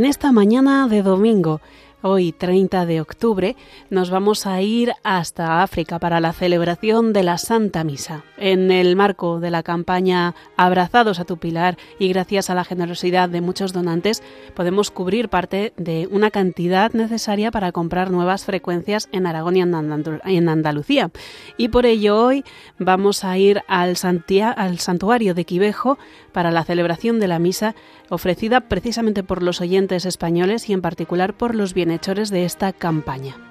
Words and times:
En 0.00 0.06
esta 0.06 0.32
mañana 0.32 0.88
de 0.88 1.02
domingo 1.02 1.60
Hoy, 2.02 2.32
30 2.32 2.86
de 2.86 3.02
octubre, 3.02 3.56
nos 3.90 4.08
vamos 4.08 4.46
a 4.46 4.62
ir 4.62 4.94
hasta 5.04 5.62
África 5.62 5.98
para 5.98 6.18
la 6.18 6.32
celebración 6.32 7.12
de 7.12 7.22
la 7.22 7.36
Santa 7.36 7.84
Misa. 7.84 8.24
En 8.38 8.70
el 8.70 8.96
marco 8.96 9.38
de 9.38 9.50
la 9.50 9.62
campaña 9.62 10.34
Abrazados 10.56 11.20
a 11.20 11.26
tu 11.26 11.36
Pilar 11.36 11.76
y 11.98 12.08
gracias 12.08 12.48
a 12.48 12.54
la 12.54 12.64
generosidad 12.64 13.28
de 13.28 13.42
muchos 13.42 13.74
donantes, 13.74 14.22
podemos 14.54 14.90
cubrir 14.90 15.28
parte 15.28 15.74
de 15.76 16.08
una 16.10 16.30
cantidad 16.30 16.90
necesaria 16.94 17.50
para 17.50 17.70
comprar 17.70 18.10
nuevas 18.10 18.46
frecuencias 18.46 19.10
en 19.12 19.26
Aragón 19.26 19.58
y 19.58 19.60
en 19.60 20.48
Andalucía. 20.48 21.10
Y 21.58 21.68
por 21.68 21.84
ello 21.84 22.18
hoy 22.18 22.44
vamos 22.78 23.24
a 23.24 23.36
ir 23.36 23.62
al, 23.68 23.98
santuario 23.98 25.34
de 25.34 25.44
Quivejo 25.44 25.98
para 26.32 26.50
la 26.50 26.64
celebración 26.64 27.20
de 27.20 27.28
la 27.28 27.38
misa 27.38 27.74
ofrecida 28.08 28.62
precisamente 28.62 29.22
por 29.22 29.42
los 29.42 29.60
oyentes 29.60 30.06
españoles 30.06 30.68
y 30.70 30.72
en 30.72 30.80
particular 30.80 31.34
por 31.34 31.54
los 31.54 31.74
bienhechores 31.90 32.30
de 32.30 32.44
esta 32.44 32.72
campaña. 32.72 33.49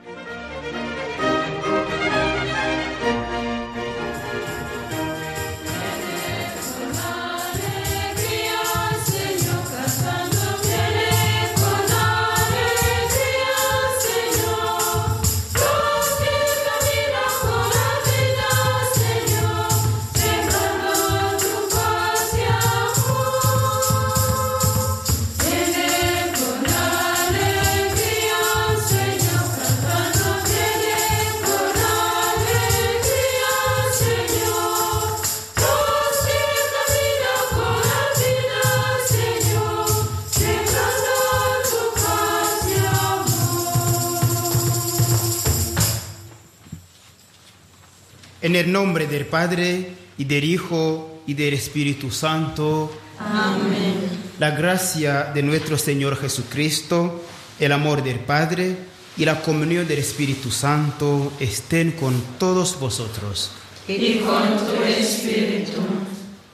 En 48.41 48.55
el 48.55 48.71
nombre 48.71 49.05
del 49.05 49.25
Padre 49.25 49.91
y 50.17 50.23
del 50.23 50.45
Hijo 50.45 51.23
y 51.27 51.33
del 51.33 51.55
Espíritu 51.55 52.09
Santo. 52.09 52.89
Amén. 53.19 53.95
La 54.39 54.51
gracia 54.51 55.25
de 55.33 55.43
nuestro 55.43 55.77
Señor 55.77 56.15
Jesucristo, 56.17 57.21
el 57.59 57.73
amor 57.73 58.01
del 58.01 58.19
Padre 58.19 58.77
y 59.17 59.25
la 59.25 59.41
comunión 59.41 59.85
del 59.89 59.99
Espíritu 59.99 60.51
Santo 60.51 61.33
estén 61.41 61.91
con 61.91 62.21
todos 62.39 62.79
vosotros. 62.79 63.51
Y 63.89 64.19
con 64.19 64.57
tu 64.57 64.83
Espíritu. 64.83 65.81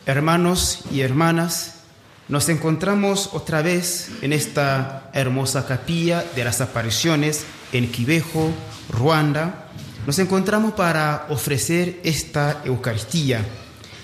Hermanos 0.08 0.80
y 0.92 1.02
hermanas, 1.02 1.82
nos 2.30 2.50
encontramos 2.50 3.30
otra 3.34 3.62
vez 3.62 4.10
en 4.24 4.34
esta 4.34 5.12
hermosa 5.14 5.68
capilla 5.68 6.26
de 6.36 6.46
las 6.46 6.62
apariciones 6.62 7.46
en 7.72 7.92
Quivejo, 7.92 8.50
Ruanda 8.90 9.65
nos 10.06 10.20
encontramos 10.20 10.74
para 10.74 11.26
ofrecer 11.30 12.00
esta 12.04 12.62
Eucaristía. 12.64 13.44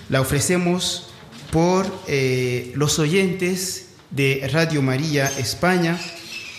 La 0.08 0.20
ofrecemos 0.20 1.08
por 1.50 1.86
eh, 2.08 2.72
los 2.74 2.98
oyentes 2.98 3.88
de 4.10 4.48
Radio 4.52 4.82
María 4.82 5.26
España, 5.38 5.98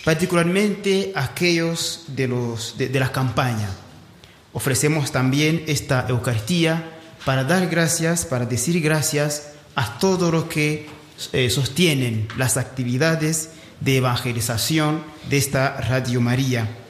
particularmente 0.04 1.12
aquellos 1.14 2.04
de, 2.08 2.90
la 2.92 3.12
campaña. 3.12 3.68
Ofrecemos 4.52 5.12
también 5.12 5.64
esta 5.66 6.06
Eucaristía 6.08 6.90
para 7.24 7.44
dar 7.44 7.68
gracias, 7.68 8.24
para 8.24 8.46
decir 8.46 8.80
gracias 8.80 9.50
a 9.74 9.98
todos 9.98 10.32
los 10.32 10.44
que 10.44 10.86
eh, 11.32 11.50
sostienen 11.50 12.28
las 12.36 12.56
actividades 12.56 13.50
de 13.80 13.98
evangelización 13.98 15.02
de 15.28 15.36
esta 15.36 15.80
Radio 15.80 16.20
María. 16.20 16.83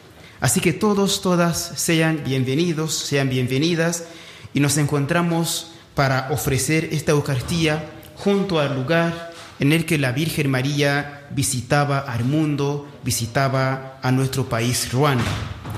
Así 0.45 0.61
que 0.61 0.75
todos, 0.75 1.23
todas 1.23 1.73
sean 1.77 2.21
bienvenidos, 2.23 2.93
sean 2.93 3.31
bienvenidas 3.31 4.05
y 4.53 4.61
nos 4.61 4.77
encontramos 4.77 5.73
para 5.95 6.29
ofrecer 6.33 6.91
esta 6.93 7.13
Eucaristía 7.13 7.87
junto 8.15 8.61
al 8.61 8.75
lugar 8.75 9.33
en 9.59 9.73
el 9.73 9.87
que 9.87 9.97
la 9.97 10.13
Virgen 10.13 10.51
María 10.51 11.29
visitaba 11.31 11.99
al 11.99 12.27
mundo, 12.27 12.87
visitaba 13.03 13.99
a 14.03 14.13
nuestro 14.13 14.47
país 14.47 14.93
Ruanda. 14.93 15.25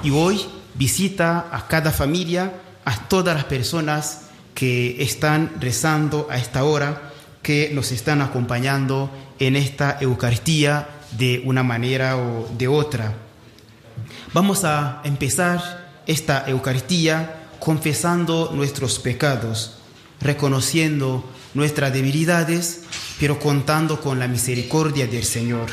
Y 0.03 0.10
hoy 0.10 0.44
visita 0.75 1.47
a 1.53 1.69
cada 1.69 1.93
familia, 1.93 2.53
a 2.84 3.06
todas 3.06 3.37
las 3.37 3.44
personas 3.44 4.22
que 4.53 5.00
están 5.00 5.53
rezando 5.60 6.27
a 6.28 6.38
esta 6.38 6.65
hora, 6.65 7.12
que 7.41 7.71
nos 7.72 7.93
están 7.93 8.21
acompañando 8.21 9.12
en 9.38 9.54
esta 9.54 9.98
Eucaristía 10.00 10.88
de 11.12 11.41
una 11.44 11.62
manera 11.62 12.16
o 12.16 12.48
de 12.59 12.66
otra. 12.66 13.25
Vamos 14.36 14.64
a 14.64 15.00
empezar 15.04 16.02
esta 16.06 16.44
Eucaristía 16.47 17.48
confesando 17.58 18.52
nuestros 18.52 18.98
pecados, 18.98 19.78
reconociendo 20.20 21.24
nuestras 21.54 21.91
debilidades, 21.91 22.82
pero 23.19 23.38
contando 23.41 23.98
con 24.02 24.19
la 24.19 24.28
misericordia 24.28 25.06
del 25.06 25.24
Señor. 25.24 25.70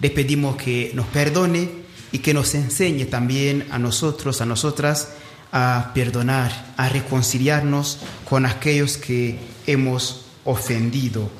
Le 0.00 0.08
pedimos 0.08 0.56
que 0.56 0.92
nos 0.94 1.08
perdone 1.08 1.68
y 2.10 2.20
que 2.20 2.32
nos 2.32 2.54
enseñe 2.54 3.04
también 3.04 3.66
a 3.70 3.78
nosotros, 3.78 4.40
a 4.40 4.46
nosotras, 4.46 5.10
a 5.52 5.90
perdonar, 5.92 6.72
a 6.78 6.88
reconciliarnos 6.88 7.98
con 8.26 8.46
aquellos 8.46 8.96
que 8.96 9.38
hemos 9.66 10.24
ofendido. 10.46 11.39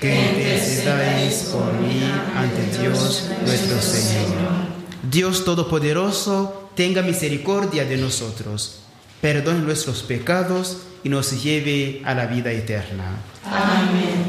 que 0.00 0.14
intercedáis 0.14 1.50
por 1.52 1.72
mí 1.74 2.02
ante 2.36 2.78
Dios 2.78 3.28
nuestro 3.44 3.80
Señor. 3.80 4.68
Dios 5.02 5.44
Todopoderoso, 5.44 6.70
tenga 6.74 7.02
misericordia 7.02 7.84
de 7.84 7.96
nosotros, 7.96 8.80
perdone 9.20 9.60
nuestros 9.60 10.02
pecados 10.02 10.78
y 11.02 11.08
nos 11.08 11.42
lleve 11.42 12.02
a 12.04 12.14
la 12.14 12.26
vida 12.26 12.52
eterna. 12.52 13.16
Amén. 13.44 14.27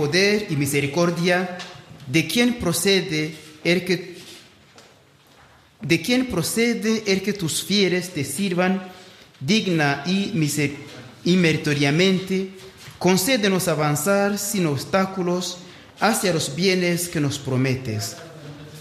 Poder 0.00 0.46
y 0.48 0.56
misericordia, 0.56 1.58
de 2.06 2.26
quien 2.26 2.54
procede 2.54 3.34
el 3.64 3.84
que 3.84 4.16
de 5.82 6.26
procede 6.30 7.04
el 7.06 7.22
que 7.22 7.34
tus 7.34 7.62
fieles 7.62 8.14
te 8.14 8.24
sirvan 8.24 8.82
digna 9.40 10.02
y, 10.06 10.32
y 11.24 11.36
meritoriamente, 11.36 12.50
concédenos 12.98 13.68
avanzar 13.68 14.38
sin 14.38 14.66
obstáculos 14.66 15.58
hacia 16.00 16.32
los 16.32 16.54
bienes 16.54 17.08
que 17.08 17.20
nos 17.20 17.38
prometes. 17.38 18.16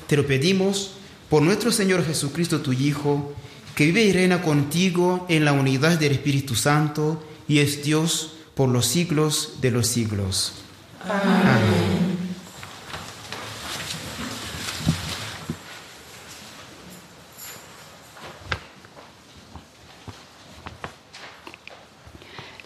Te 0.07 0.15
lo 0.15 0.25
pedimos 0.25 0.91
por 1.29 1.41
nuestro 1.41 1.73
Señor 1.73 2.05
Jesucristo, 2.05 2.61
tu 2.61 2.71
Hijo, 2.71 3.33
que 3.75 3.85
vive 3.87 4.03
y 4.03 4.13
reina 4.13 4.41
contigo 4.41 5.25
en 5.27 5.43
la 5.43 5.51
unidad 5.51 5.99
del 5.99 6.13
Espíritu 6.13 6.55
Santo 6.55 7.21
y 7.45 7.59
es 7.59 7.83
Dios 7.83 8.35
por 8.55 8.69
los 8.69 8.85
siglos 8.85 9.55
de 9.61 9.71
los 9.71 9.87
siglos. 9.87 10.53
Amén. 11.07 11.99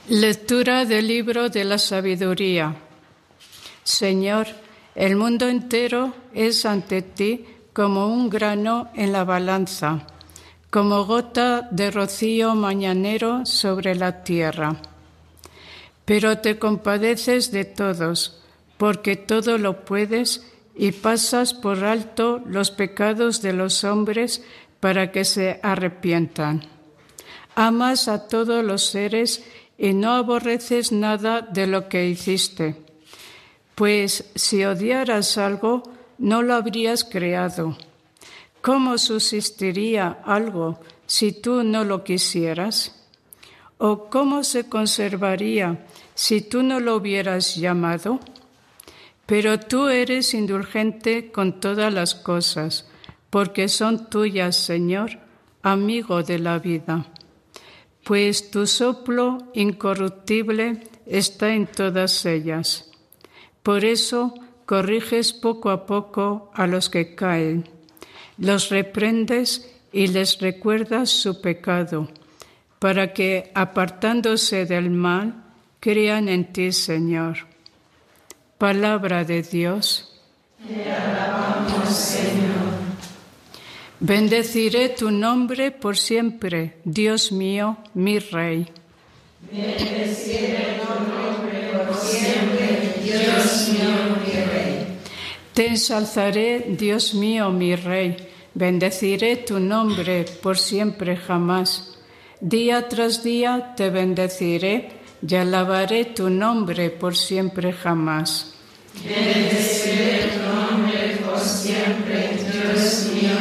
Lectura 0.09 0.85
del 0.85 1.07
libro 1.07 1.49
de 1.49 1.63
la 1.63 1.77
sabiduría. 1.77 2.75
Señor, 3.83 4.47
el 4.95 5.15
mundo 5.15 5.47
entero 5.47 6.13
es 6.33 6.65
ante 6.65 7.01
ti 7.01 7.45
como 7.71 8.07
un 8.07 8.29
grano 8.29 8.89
en 8.93 9.11
la 9.11 9.23
balanza, 9.23 10.05
como 10.69 11.05
gota 11.05 11.67
de 11.71 11.89
rocío 11.89 12.53
mañanero 12.53 13.45
sobre 13.45 13.95
la 13.95 14.23
tierra. 14.23 14.75
Pero 16.05 16.39
te 16.39 16.59
compadeces 16.59 17.51
de 17.51 17.65
todos, 17.65 18.43
porque 18.77 19.15
todo 19.15 19.57
lo 19.57 19.85
puedes 19.85 20.45
y 20.75 20.91
pasas 20.91 21.53
por 21.53 21.83
alto 21.83 22.41
los 22.45 22.71
pecados 22.71 23.41
de 23.41 23.53
los 23.53 23.83
hombres 23.83 24.43
para 24.79 25.11
que 25.11 25.23
se 25.23 25.59
arrepientan. 25.63 26.63
Amas 27.55 28.07
a 28.07 28.27
todos 28.27 28.63
los 28.63 28.85
seres 28.85 29.43
y 29.77 29.93
no 29.93 30.11
aborreces 30.11 30.91
nada 30.91 31.41
de 31.41 31.67
lo 31.67 31.87
que 31.87 32.07
hiciste, 32.07 32.75
pues 33.75 34.25
si 34.35 34.65
odiaras 34.65 35.37
algo, 35.37 35.83
no 36.17 36.41
lo 36.41 36.53
habrías 36.55 37.03
creado. 37.03 37.77
¿Cómo 38.61 38.97
subsistiría 38.97 40.19
algo 40.25 40.79
si 41.05 41.33
tú 41.33 41.63
no 41.63 41.83
lo 41.83 42.03
quisieras? 42.03 43.02
¿O 43.77 44.09
cómo 44.09 44.43
se 44.43 44.69
conservaría 44.69 45.85
si 46.15 46.41
tú 46.41 46.63
no 46.63 46.79
lo 46.79 46.97
hubieras 46.97 47.55
llamado? 47.55 48.19
Pero 49.25 49.59
tú 49.59 49.87
eres 49.87 50.33
indulgente 50.33 51.31
con 51.31 51.59
todas 51.59 51.93
las 51.93 52.13
cosas, 52.15 52.87
porque 53.29 53.67
son 53.67 54.09
tuyas, 54.09 54.55
Señor, 54.55 55.19
amigo 55.61 56.23
de 56.23 56.39
la 56.39 56.59
vida. 56.59 57.05
Pues 58.03 58.51
tu 58.51 58.67
soplo 58.67 59.49
incorruptible 59.53 60.83
está 61.05 61.53
en 61.53 61.67
todas 61.67 62.25
ellas. 62.25 62.91
Por 63.63 63.85
eso 63.85 64.33
corriges 64.65 65.33
poco 65.33 65.69
a 65.69 65.85
poco 65.85 66.51
a 66.53 66.67
los 66.67 66.89
que 66.89 67.15
caen, 67.15 67.69
los 68.37 68.69
reprendes 68.69 69.73
y 69.91 70.07
les 70.07 70.39
recuerdas 70.39 71.09
su 71.09 71.41
pecado, 71.41 72.09
para 72.83 73.13
que, 73.13 73.49
apartándose 73.53 74.65
del 74.65 74.89
mal, 74.89 75.35
crean 75.79 76.27
en 76.27 76.51
ti, 76.51 76.73
Señor. 76.73 77.37
Palabra 78.57 79.23
de 79.23 79.41
Dios. 79.41 80.19
Te 80.67 80.91
alabamos, 80.91 81.87
Señor. 81.87 82.73
Bendeciré 84.01 84.89
tu 84.89 85.11
nombre 85.11 85.71
por 85.71 85.95
siempre, 85.97 86.75
Dios 86.83 87.31
mío, 87.31 87.77
mi 87.93 88.19
Rey. 88.19 88.67
Bendeciré 89.49 90.81
tu 90.83 90.91
nombre 91.07 91.85
por 91.87 91.95
siempre, 91.95 92.95
Dios 93.01 93.69
mío, 93.69 94.17
mi 94.25 94.33
Rey. 94.43 94.99
Te 95.53 95.67
ensalzaré, 95.67 96.65
Dios 96.77 97.13
mío, 97.13 97.49
mi 97.49 97.77
Rey. 97.77 98.17
Bendeciré 98.53 99.37
tu 99.37 99.61
nombre 99.61 100.25
por 100.41 100.57
siempre 100.57 101.15
jamás. 101.15 101.92
Día 102.45 102.89
tras 102.89 103.23
día 103.23 103.73
te 103.77 103.89
bendeciré 103.89 104.89
y 105.25 105.33
alabaré 105.33 106.03
tu 106.03 106.29
nombre 106.29 106.89
por 106.89 107.15
siempre 107.15 107.71
jamás. 107.71 108.55
Bendeciré 109.01 110.27
tu 110.27 110.39
nombre 110.53 111.21
por 111.25 111.39
siempre, 111.39 112.31
Dios 112.51 113.11
mío. 113.13 113.31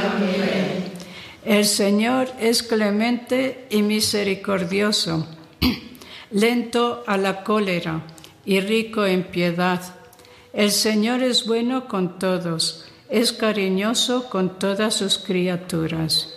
El 1.45 1.65
Señor 1.65 2.29
es 2.39 2.63
clemente 2.63 3.67
y 3.71 3.83
misericordioso, 3.83 5.27
lento 6.31 7.03
a 7.09 7.17
la 7.17 7.43
cólera 7.43 8.05
y 8.45 8.61
rico 8.61 9.05
en 9.05 9.25
piedad. 9.25 9.83
El 10.53 10.71
Señor 10.71 11.25
es 11.25 11.45
bueno 11.45 11.89
con 11.89 12.21
todos, 12.21 12.85
es 13.11 13.33
cariñoso 13.33 14.31
con 14.31 14.61
todas 14.61 14.95
sus 14.95 15.19
criaturas. 15.19 16.32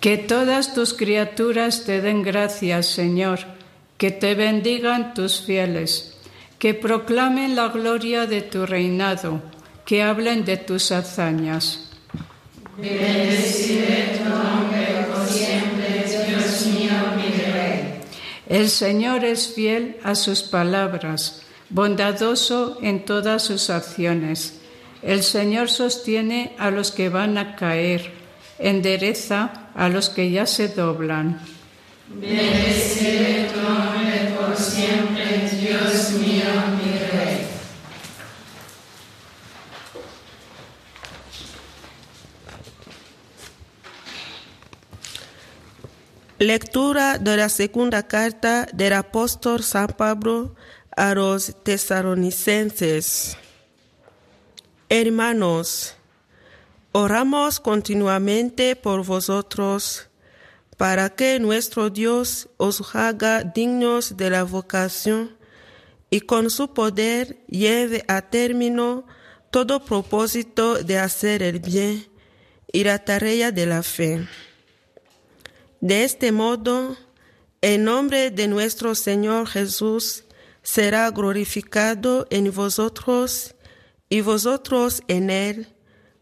Que 0.00 0.16
todas 0.16 0.74
tus 0.74 0.94
criaturas 0.94 1.84
te 1.84 2.00
den 2.00 2.22
gracias, 2.22 2.86
Señor, 2.86 3.40
que 3.98 4.10
te 4.10 4.34
bendigan 4.34 5.12
tus 5.12 5.42
fieles, 5.42 6.16
que 6.58 6.72
proclamen 6.72 7.56
la 7.56 7.68
gloria 7.68 8.26
de 8.26 8.40
tu 8.42 8.64
reinado, 8.64 9.42
que 9.84 10.02
hablen 10.02 10.44
de 10.44 10.56
tus 10.56 10.92
hazañas. 10.92 11.90
Tu 12.76 12.84
nombre 12.84 12.94
por 15.12 15.26
siempre, 15.26 16.04
Dios 16.06 16.66
mío, 16.66 16.92
mi 17.16 17.28
Rey. 17.52 18.00
El 18.46 18.70
Señor 18.70 19.24
es 19.24 19.52
fiel 19.52 19.96
a 20.04 20.14
sus 20.14 20.42
palabras, 20.42 21.42
bondadoso 21.70 22.78
en 22.82 23.04
todas 23.04 23.42
sus 23.42 23.70
acciones. 23.70 24.60
El 25.02 25.22
Señor 25.22 25.70
sostiene 25.70 26.54
a 26.58 26.70
los 26.70 26.90
que 26.90 27.08
van 27.08 27.38
a 27.38 27.56
caer, 27.56 28.12
endereza 28.58 29.68
a 29.74 29.88
los 29.88 30.08
que 30.08 30.30
ya 30.30 30.46
se 30.46 30.68
doblan. 30.68 31.40
Bendeciré 32.08 33.50
tu 33.52 33.60
nombre 33.60 34.34
por 34.38 34.56
siempre, 34.56 35.48
Dios 35.60 36.10
mío, 36.12 36.44
mi 36.76 36.98
Rey. 36.98 37.46
Lectura 46.38 47.18
de 47.18 47.36
la 47.36 47.48
segunda 47.48 48.06
carta 48.06 48.68
del 48.72 48.92
apóstol 48.92 49.62
San 49.62 49.88
Pablo 49.88 50.54
a 50.98 51.14
los 51.14 51.54
tesalonicenses. 51.62 53.36
Hermanos, 54.88 55.94
oramos 56.90 57.60
continuamente 57.60 58.74
por 58.74 59.04
vosotros 59.04 60.08
para 60.76 61.10
que 61.10 61.38
nuestro 61.38 61.88
Dios 61.88 62.48
os 62.56 62.94
haga 62.96 63.44
dignos 63.44 64.16
de 64.16 64.30
la 64.30 64.42
vocación 64.42 65.36
y 66.10 66.22
con 66.22 66.50
su 66.50 66.74
poder 66.74 67.38
lleve 67.46 68.04
a 68.08 68.22
término 68.22 69.06
todo 69.52 69.84
propósito 69.84 70.82
de 70.82 70.98
hacer 70.98 71.44
el 71.44 71.60
bien 71.60 72.08
y 72.72 72.82
la 72.82 72.98
tarea 72.98 73.52
de 73.52 73.66
la 73.66 73.84
fe. 73.84 74.26
De 75.80 76.02
este 76.02 76.32
modo, 76.32 76.96
el 77.60 77.84
nombre 77.84 78.32
de 78.32 78.48
nuestro 78.48 78.96
Señor 78.96 79.46
Jesús 79.46 80.24
será 80.68 81.10
glorificado 81.10 82.26
en 82.28 82.52
vosotros 82.52 83.54
y 84.10 84.20
vosotros 84.20 85.02
en 85.08 85.30
él, 85.30 85.68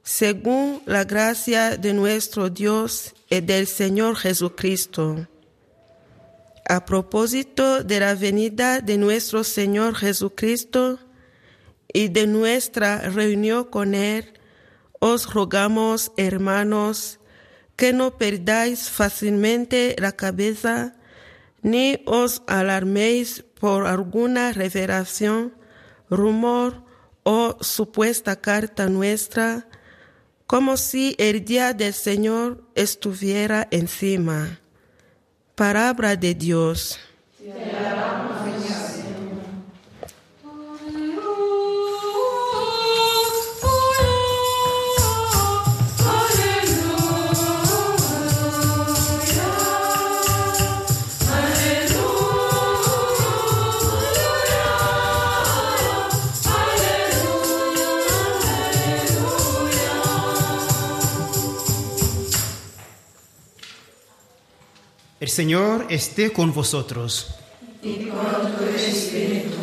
según 0.05 0.83
la 0.87 1.03
gracia 1.03 1.77
de 1.77 1.93
nuestro 1.93 2.49
Dios 2.49 3.13
y 3.29 3.41
del 3.41 3.67
Señor 3.67 4.15
Jesucristo. 4.15 5.27
A 6.69 6.85
propósito 6.85 7.83
de 7.83 7.99
la 7.99 8.15
venida 8.15 8.81
de 8.81 8.97
nuestro 8.99 9.43
Señor 9.43 9.97
Jesucristo 9.97 11.01
y 11.93 12.07
de 12.07 12.29
nuestra 12.29 12.99
reunión 13.11 13.65
con 13.65 13.97
Él, 13.97 14.33
os 15.01 15.35
rogamos, 15.35 16.13
hermanos, 16.17 17.19
que 17.75 17.93
no 17.93 18.17
perdáis 18.17 18.91
fácilmente 18.91 19.97
la 19.99 20.13
cabeza, 20.13 20.95
ni 21.63 22.01
os 22.07 22.43
alarméis 22.47 23.43
por 23.67 23.89
alguna 23.89 24.53
revelación, 24.53 25.53
rumor 26.09 26.85
o 27.25 27.57
supuesta 27.61 28.37
carta 28.37 28.89
nuestra, 28.89 29.67
como 30.47 30.77
si 30.77 31.17
el 31.19 31.45
día 31.45 31.73
del 31.73 31.93
Señor 31.93 32.63
estuviera 32.77 33.67
encima. 33.73 34.61
Palabra 35.57 36.15
de 36.15 36.37
Dios. 36.37 37.01
El 65.19 65.31
Señor 65.31 65.87
esté 65.89 66.31
con 66.31 66.53
vosotros. 66.53 67.37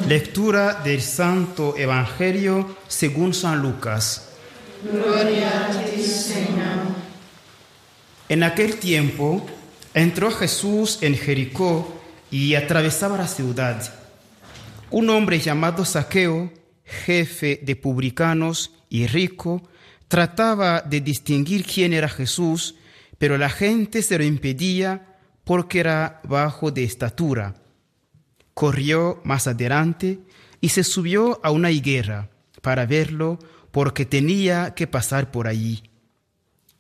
Lectura 0.07 0.81
del 0.83 0.99
Santo 0.99 1.77
Evangelio 1.77 2.77
según 2.87 3.35
San 3.35 3.61
Lucas. 3.61 4.29
Gloria 4.83 5.67
a 5.67 5.85
ti, 5.85 6.01
Señor. 6.01 6.87
En 8.29 8.41
aquel 8.41 8.77
tiempo 8.77 9.45
entró 9.93 10.31
Jesús 10.31 10.97
en 11.01 11.15
Jericó 11.15 12.01
y 12.31 12.55
atravesaba 12.55 13.19
la 13.19 13.27
ciudad. 13.27 13.93
Un 14.89 15.11
hombre 15.11 15.39
llamado 15.39 15.85
Saqueo, 15.85 16.51
jefe 16.83 17.59
de 17.61 17.75
publicanos 17.75 18.71
y 18.89 19.05
rico, 19.05 19.61
trataba 20.07 20.81
de 20.81 20.99
distinguir 21.01 21.63
quién 21.63 21.93
era 21.93 22.09
Jesús, 22.09 22.73
pero 23.19 23.37
la 23.37 23.51
gente 23.51 24.01
se 24.01 24.17
lo 24.17 24.23
impedía 24.23 25.12
porque 25.43 25.79
era 25.79 26.21
bajo 26.23 26.71
de 26.71 26.83
estatura. 26.83 27.55
Corrió 28.53 29.21
más 29.23 29.47
adelante 29.47 30.19
y 30.61 30.69
se 30.69 30.83
subió 30.83 31.39
a 31.43 31.51
una 31.51 31.71
higuera 31.71 32.29
para 32.61 32.85
verlo 32.85 33.39
porque 33.71 34.05
tenía 34.05 34.73
que 34.75 34.87
pasar 34.87 35.31
por 35.31 35.47
allí. 35.47 35.83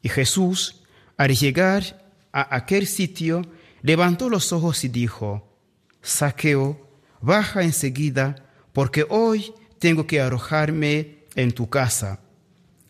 Y 0.01 0.09
Jesús, 0.09 0.83
al 1.17 1.35
llegar 1.35 2.11
a 2.31 2.55
aquel 2.55 2.87
sitio, 2.87 3.41
levantó 3.81 4.29
los 4.29 4.51
ojos 4.53 4.83
y 4.83 4.89
dijo, 4.89 5.57
Saqueo, 6.01 6.87
baja 7.21 7.63
enseguida, 7.63 8.45
porque 8.73 9.05
hoy 9.09 9.53
tengo 9.79 10.07
que 10.07 10.21
arrojarme 10.21 11.25
en 11.35 11.51
tu 11.51 11.69
casa. 11.69 12.19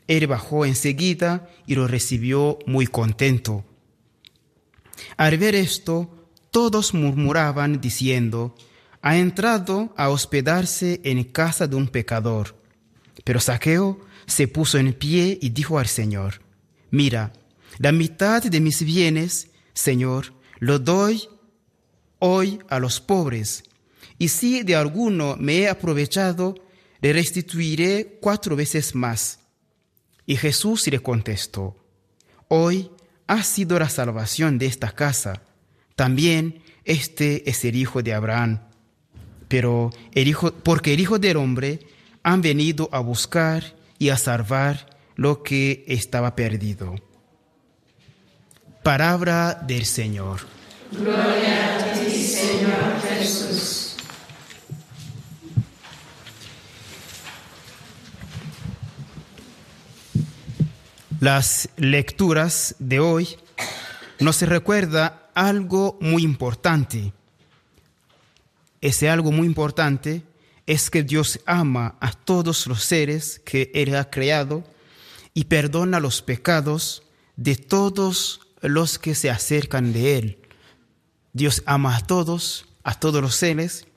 Él 0.08 0.27
bajó 0.27 0.65
enseguida 0.65 1.50
y 1.65 1.75
lo 1.75 1.88
recibió 1.88 2.60
muy 2.65 2.88
contento. 2.88 3.65
Al 5.18 5.38
ver 5.38 5.56
esto, 5.56 6.30
todos 6.52 6.94
murmuraban 6.94 7.82
diciendo, 7.82 8.56
ha 9.02 9.18
entrado 9.18 9.94
a 9.98 10.10
hospedarse 10.10 11.02
en 11.04 11.24
casa 11.24 11.68
de 11.68 11.76
un 11.76 11.88
pecador. 11.88 12.56
Pero 13.24 13.40
Saqueo 13.40 14.00
se 14.26 14.48
puso 14.48 14.78
en 14.78 14.94
pie 14.94 15.38
y 15.42 15.50
dijo 15.50 15.80
al 15.80 15.88
Señor, 15.88 16.42
mira, 16.90 17.34
la 17.80 17.92
mitad 17.92 18.42
de 18.44 18.60
mis 18.60 18.84
bienes, 18.84 19.50
Señor, 19.74 20.34
lo 20.60 20.80
doy 20.80 21.28
hoy 22.20 22.60
a 22.70 22.80
los 22.80 23.02
pobres, 23.02 23.64
y 24.18 24.30
si 24.30 24.64
de 24.64 24.76
alguno 24.76 25.36
me 25.38 25.58
he 25.58 25.70
aprovechado, 25.70 26.56
le 27.02 27.12
restituiré 27.12 28.20
cuatro 28.22 28.56
veces 28.56 28.96
más. 28.96 29.40
Y 30.26 30.38
Jesús 30.38 30.88
le 30.88 31.00
contestó, 31.00 31.76
hoy 32.48 32.90
ha 33.27 33.44
sido 33.44 33.80
la 33.80 33.89
salvación 33.89 34.58
de 34.58 34.65
esta 34.65 34.92
casa. 34.92 35.42
También 35.96 36.63
este 36.86 37.50
es 37.50 37.63
el 37.65 37.75
hijo 37.75 38.01
de 38.01 38.13
Abraham. 38.13 38.60
Pero 39.48 39.92
el 40.13 40.27
hijo, 40.27 40.51
porque 40.51 40.94
el 40.94 41.00
hijo 41.00 41.20
del 41.20 41.38
hombre 41.38 41.80
han 42.24 42.42
venido 42.42 42.89
a 42.92 43.00
buscar 43.00 43.75
y 44.00 44.10
a 44.10 44.18
salvar 44.18 44.98
lo 45.15 45.44
que 45.44 45.86
estaba 45.88 46.36
perdido. 46.36 46.96
Palabra 48.82 49.62
del 49.65 49.86
Señor. 49.86 50.42
Gloria 50.92 51.77
a 51.77 51.94
ti, 51.94 52.12
Señor 52.12 53.01
Jesús. 53.08 53.83
Las 61.24 61.70
lecturas 61.77 62.75
de 62.80 63.00
hoy 63.00 63.38
nos 64.20 64.42
recuerda 64.42 65.30
algo 65.34 65.98
muy 66.01 66.22
importante. 66.22 67.13
Ese 68.82 69.10
algo 69.10 69.32
muy 69.32 69.48
importante 69.48 70.24
es 70.68 70.89
que 70.89 71.01
Dios 71.01 71.39
ama 71.46 71.96
a 72.01 72.12
todos 72.12 72.68
los 72.68 72.84
seres 72.84 73.42
que 73.46 73.72
Él 73.74 73.96
ha 73.96 74.10
creado 74.10 74.65
y 75.34 75.46
perdona 75.46 76.01
los 76.01 76.22
pecados 76.22 77.03
de 77.38 77.56
todos 77.56 78.42
los 78.60 79.00
que 79.00 79.15
se 79.15 79.30
acercan 79.30 79.94
de 79.94 80.18
Él. 80.18 80.39
Dios 81.32 81.63
ama 81.65 81.96
a 81.96 82.01
todos, 82.01 82.65
a 82.84 83.00
todos 83.00 83.22
los 83.22 83.38
seres 83.38 83.88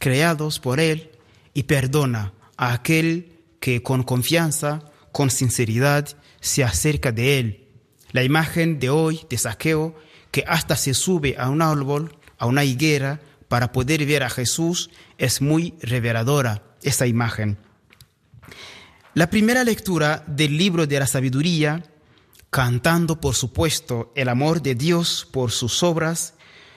creados 0.00 0.58
por 0.58 0.80
Él 0.80 1.12
y 1.54 1.62
perdona 1.62 2.32
a 2.56 2.72
aquel 2.72 3.38
que 3.60 3.84
con 3.84 4.02
confianza, 4.02 4.82
con 5.12 5.30
sinceridad, 5.30 6.08
se 6.40 6.64
acerca 6.64 7.12
de 7.12 7.38
Él. 7.38 7.68
La 8.10 8.24
imagen 8.24 8.80
de 8.80 8.90
hoy 8.90 9.20
de 9.30 9.38
Saqueo, 9.38 9.94
que 10.30 10.44
hasta 10.48 10.76
se 10.76 10.94
sube 10.94 11.36
a 11.38 11.48
un 11.50 11.62
árbol, 11.62 12.18
a 12.38 12.46
una 12.46 12.64
higuera, 12.64 13.20
para 13.48 13.70
poder 13.70 14.04
ver 14.06 14.22
a 14.22 14.30
Jesús, 14.30 14.90
es 15.18 15.42
muy 15.42 15.74
reveladora 15.82 16.62
esa 16.82 17.06
imagen. 17.06 17.58
La 19.14 19.28
primera 19.28 19.62
lectura 19.62 20.24
del 20.26 20.56
libro 20.56 20.86
de 20.86 20.98
la 20.98 21.06
sabiduría, 21.06 21.84
cantando 22.48 23.20
por 23.20 23.34
supuesto 23.34 24.10
el 24.16 24.30
amor 24.30 24.62
de 24.62 24.74
Dios 24.74 25.28
por 25.30 25.50
sus 25.50 25.82
obras, 25.82 26.34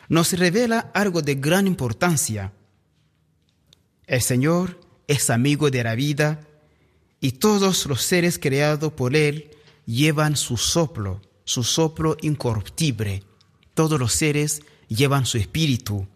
nos 0.10 0.34
revela 0.34 0.92
algo 0.94 1.22
de 1.22 1.36
gran 1.36 1.66
importancia. 1.66 2.52
El 4.06 4.22
Señor 4.22 4.80
es 5.08 5.30
amigo 5.30 5.72
de 5.72 5.84
la 5.84 5.96
vida 5.96 6.42
y 7.26 7.32
todos 7.32 7.88
los 7.88 8.04
seres 8.04 8.38
creados 8.38 8.94
por 8.94 9.16
Él 9.16 9.50
llevan 9.88 10.36
su 10.36 10.58
soplo, 10.58 11.24
su 11.44 11.64
soplo 11.64 12.18
incorruptible. 12.22 13.24
Todos 13.74 14.00
los 14.00 14.14
seres 14.14 14.62
llevan 14.90 15.26
su 15.26 15.40
espíritu. 15.40 16.08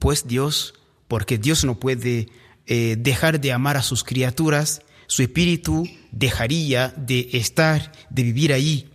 Pues 0.00 0.26
Dios, 0.26 0.74
porque 1.06 1.38
Dios 1.38 1.64
no 1.64 1.78
puede 1.78 2.28
eh, 2.66 2.96
dejar 2.98 3.40
de 3.40 3.52
amar 3.52 3.76
a 3.76 3.84
sus 3.84 4.02
criaturas, 4.02 4.82
su 5.06 5.22
espíritu 5.22 5.88
dejaría 6.10 6.88
de 6.96 7.28
estar, 7.34 7.92
de 8.10 8.24
vivir 8.24 8.52
ahí. 8.52 8.90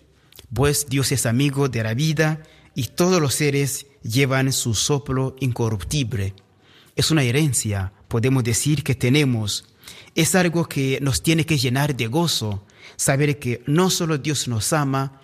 Pues 0.54 0.88
Dios 0.90 1.14
es 1.14 1.26
amigo 1.26 1.70
de 1.70 1.82
la 1.82 1.94
vida 1.94 2.44
y 2.76 2.88
todos 2.88 3.22
los 3.22 3.36
seres 3.36 3.86
llevan 4.04 4.52
su 4.52 4.74
soplo 4.74 5.38
incorruptible. 5.40 6.34
Es 6.98 7.10
una 7.10 7.24
herencia, 7.24 7.94
podemos 8.10 8.44
decir, 8.44 8.84
que 8.84 8.96
tenemos. 8.96 9.64
Es 10.18 10.34
algo 10.34 10.68
que 10.68 10.98
nos 11.00 11.22
tiene 11.22 11.46
que 11.46 11.60
llenar 11.60 11.96
de 11.96 12.08
gozo, 12.08 12.66
saber 12.96 13.38
que 13.38 13.62
no 13.68 13.92
solo 13.92 14.18
Dios 14.18 14.48
nos 14.48 14.74
ama, 14.74 15.22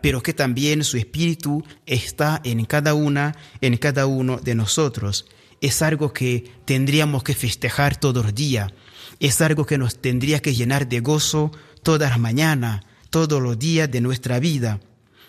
pero 0.00 0.22
que 0.22 0.32
también 0.32 0.84
su 0.84 0.96
espíritu 0.96 1.64
está 1.86 2.40
en 2.44 2.64
cada 2.64 2.94
una, 2.94 3.34
en 3.60 3.76
cada 3.78 4.06
uno 4.06 4.38
de 4.38 4.54
nosotros. 4.54 5.26
Es 5.60 5.82
algo 5.82 6.12
que 6.12 6.52
tendríamos 6.66 7.24
que 7.24 7.34
festejar 7.34 7.98
todos 7.98 8.26
los 8.26 8.32
días. 8.32 8.72
Es 9.18 9.40
algo 9.40 9.66
que 9.66 9.76
nos 9.76 10.00
tendría 10.00 10.40
que 10.40 10.54
llenar 10.54 10.88
de 10.88 11.00
gozo 11.00 11.50
todas 11.82 12.10
las 12.10 12.20
mañanas, 12.20 12.84
todos 13.10 13.42
los 13.42 13.58
días 13.58 13.90
de 13.90 14.00
nuestra 14.00 14.38
vida. 14.38 14.78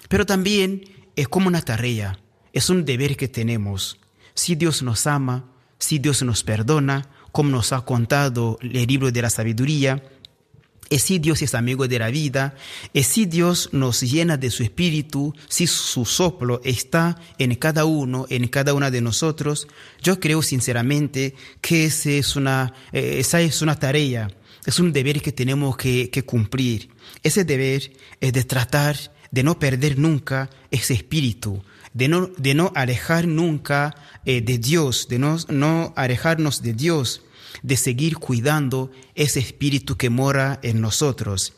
Pero 0.08 0.28
también 0.28 0.84
es 1.16 1.28
como 1.28 1.48
una 1.48 1.64
tarea, 1.64 2.20
es 2.54 2.70
un 2.70 2.86
deber 2.86 3.18
que 3.18 3.28
tenemos. 3.28 3.98
Si 4.36 4.54
Dios 4.54 4.84
nos 4.84 5.08
ama, 5.08 5.50
si 5.80 5.98
Dios 5.98 6.22
nos 6.22 6.44
perdona, 6.44 7.10
como 7.32 7.50
nos 7.50 7.74
ha 7.74 7.82
contado 7.82 8.58
el 8.62 8.88
libro 8.88 9.12
de 9.12 9.22
la 9.22 9.30
sabiduría, 9.30 10.02
es 10.90 11.04
si 11.04 11.20
Dios 11.20 11.42
es 11.42 11.54
amigo 11.54 11.88
de 11.88 12.00
la 12.00 12.10
vida, 12.10 12.56
es 12.94 13.08
si 13.08 13.26
Dios 13.26 13.70
nos 13.72 14.02
llena 14.02 14.38
de 14.38 14.50
su 14.50 14.64
espíritu, 14.64 15.36
si 15.48 15.68
su 15.68 16.06
soplo 16.06 16.62
está 16.64 17.20
en 17.38 17.56
cada 17.56 17.86
uno, 17.86 18.26
en 18.30 18.48
cada 18.48 18.74
una 18.74 18.90
de 18.90 19.02
nosotros, 19.02 19.68
yo 20.02 20.20
creo 20.20 20.42
sinceramente 20.42 21.36
que 21.62 21.86
esa 21.86 22.10
es 22.10 22.36
una, 22.36 22.74
eh, 22.92 23.18
esa 23.20 23.42
es 23.42 23.62
una 23.62 23.78
tarea, 23.78 24.30
es 24.66 24.80
un 24.80 24.92
deber 24.92 25.22
que 25.22 25.32
tenemos 25.32 25.78
que, 25.78 26.10
que 26.10 26.24
cumplir. 26.24 26.90
Ese 27.24 27.44
deber 27.44 27.92
es 28.20 28.34
de 28.34 28.44
tratar 28.44 28.98
de 29.32 29.44
no 29.44 29.60
perder 29.60 30.00
nunca 30.00 30.50
ese 30.72 30.96
espíritu, 30.96 31.64
de 31.94 32.08
no, 32.08 32.28
de 32.38 32.54
no 32.54 32.72
alejar 32.76 33.28
nunca 33.28 33.96
eh, 34.26 34.42
de 34.42 34.58
Dios, 34.58 35.08
de 35.10 35.20
no, 35.20 35.38
no 35.50 35.94
alejarnos 35.96 36.62
de 36.62 36.74
Dios, 36.74 37.22
de 37.64 37.78
seguir 37.78 38.18
cuidando 38.18 38.92
ese 39.16 39.40
espíritu 39.40 39.98
que 39.98 40.10
mora 40.10 40.60
en 40.64 40.82
nosotros. 40.82 41.54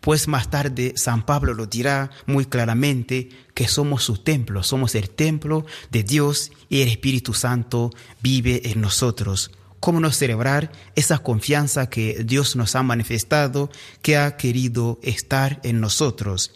pues 0.00 0.28
más 0.28 0.50
tarde 0.50 0.94
San 0.96 1.24
Pablo 1.24 1.54
lo 1.54 1.66
dirá 1.66 2.10
muy 2.26 2.46
claramente 2.46 3.28
que 3.54 3.68
somos 3.68 4.02
su 4.04 4.18
templo, 4.18 4.62
somos 4.62 4.94
el 4.94 5.08
templo 5.10 5.64
de 5.90 6.02
Dios 6.02 6.52
y 6.68 6.82
el 6.82 6.88
Espíritu 6.88 7.32
Santo 7.34 7.90
vive 8.20 8.70
en 8.70 8.80
nosotros. 8.80 9.50
¿Cómo 9.80 10.00
no 10.00 10.10
celebrar 10.12 10.72
esa 10.94 11.18
confianza 11.18 11.90
que 11.90 12.24
Dios 12.24 12.56
nos 12.56 12.74
ha 12.74 12.82
manifestado, 12.82 13.70
que 14.00 14.16
ha 14.16 14.36
querido 14.38 14.98
estar 15.02 15.60
en 15.62 15.80
nosotros? 15.80 16.52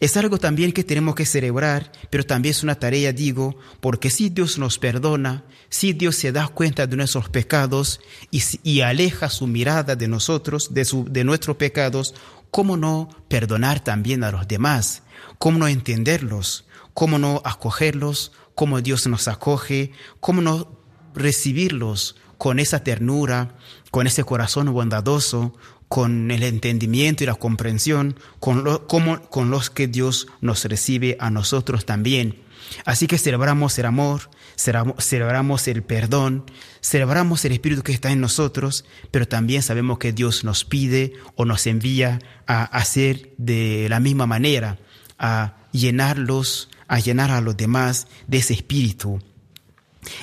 Es 0.00 0.16
algo 0.16 0.38
también 0.38 0.72
que 0.72 0.84
tenemos 0.84 1.14
que 1.14 1.26
celebrar, 1.26 1.92
pero 2.10 2.24
también 2.24 2.52
es 2.52 2.62
una 2.62 2.74
tarea, 2.74 3.12
digo, 3.12 3.56
porque 3.80 4.10
si 4.10 4.28
Dios 4.28 4.58
nos 4.58 4.78
perdona, 4.78 5.44
si 5.68 5.92
Dios 5.92 6.16
se 6.16 6.32
da 6.32 6.48
cuenta 6.48 6.86
de 6.86 6.96
nuestros 6.96 7.28
pecados 7.28 8.00
y, 8.30 8.80
aleja 8.80 9.28
su 9.28 9.46
mirada 9.46 9.96
de 9.96 10.08
nosotros, 10.08 10.72
de, 10.74 10.86
de 11.08 11.24
nuestros 11.24 11.56
pecados, 11.56 12.14
¿cómo 12.50 12.76
no 12.76 13.08
perdonar 13.28 13.80
también 13.80 14.24
a 14.24 14.30
los 14.30 14.48
demás? 14.48 15.02
¿Cómo 15.38 15.58
no 15.58 15.68
entenderlos? 15.68 16.64
¿Cómo 16.94 17.18
no 17.18 17.40
acogerlos? 17.44 18.32
¿Cómo 18.54 18.80
Dios 18.80 19.06
nos 19.06 19.28
acoge? 19.28 19.92
¿Cómo 20.20 20.42
no 20.42 20.80
recibirlos 21.14 22.16
con 22.40 22.58
esa 22.58 22.82
ternura, 22.82 23.54
con 23.90 24.06
ese 24.06 24.24
corazón 24.24 24.72
bondadoso, 24.72 25.54
con 25.90 26.30
el 26.30 26.44
entendimiento 26.44 27.24
y 27.24 27.26
la 27.26 27.34
comprensión 27.34 28.14
con, 28.38 28.62
como, 28.86 29.22
con 29.22 29.50
los 29.50 29.70
que 29.70 29.88
Dios 29.88 30.28
nos 30.40 30.64
recibe 30.64 31.16
a 31.18 31.30
nosotros 31.30 31.84
también. 31.84 32.44
Así 32.84 33.08
que 33.08 33.18
celebramos 33.18 33.76
el 33.76 33.86
amor, 33.86 34.30
celebramos 34.56 35.66
el 35.66 35.82
perdón, 35.82 36.44
celebramos 36.80 37.44
el 37.44 37.50
Espíritu 37.50 37.82
que 37.82 37.90
está 37.90 38.12
en 38.12 38.20
nosotros, 38.20 38.84
pero 39.10 39.26
también 39.26 39.62
sabemos 39.62 39.98
que 39.98 40.12
Dios 40.12 40.44
nos 40.44 40.64
pide 40.64 41.14
o 41.34 41.44
nos 41.44 41.66
envía 41.66 42.20
a 42.46 42.62
hacer 42.62 43.32
de 43.36 43.88
la 43.90 43.98
misma 43.98 44.26
manera, 44.26 44.78
a 45.18 45.56
llenarlos, 45.72 46.70
a 46.86 47.00
llenar 47.00 47.32
a 47.32 47.40
los 47.40 47.56
demás 47.56 48.06
de 48.28 48.38
ese 48.38 48.54
Espíritu. 48.54 49.20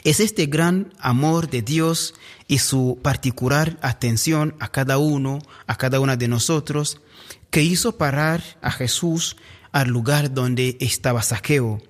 Es 0.03 0.19
este 0.19 0.47
gran 0.47 0.93
amor 0.99 1.49
de 1.49 1.61
Dios 1.61 2.13
y 2.47 2.59
su 2.59 2.99
particular 3.01 3.77
atención 3.81 4.55
a 4.59 4.69
cada 4.69 4.97
uno, 4.97 5.39
a 5.67 5.77
cada 5.77 5.99
una 5.99 6.15
de 6.15 6.27
nosotros, 6.27 7.01
que 7.49 7.63
hizo 7.63 7.97
parar 7.97 8.43
a 8.61 8.71
Jesús 8.71 9.37
al 9.71 9.89
lugar 9.89 10.33
donde 10.33 10.77
estaba 10.79 11.21
Saqueo. 11.21 11.81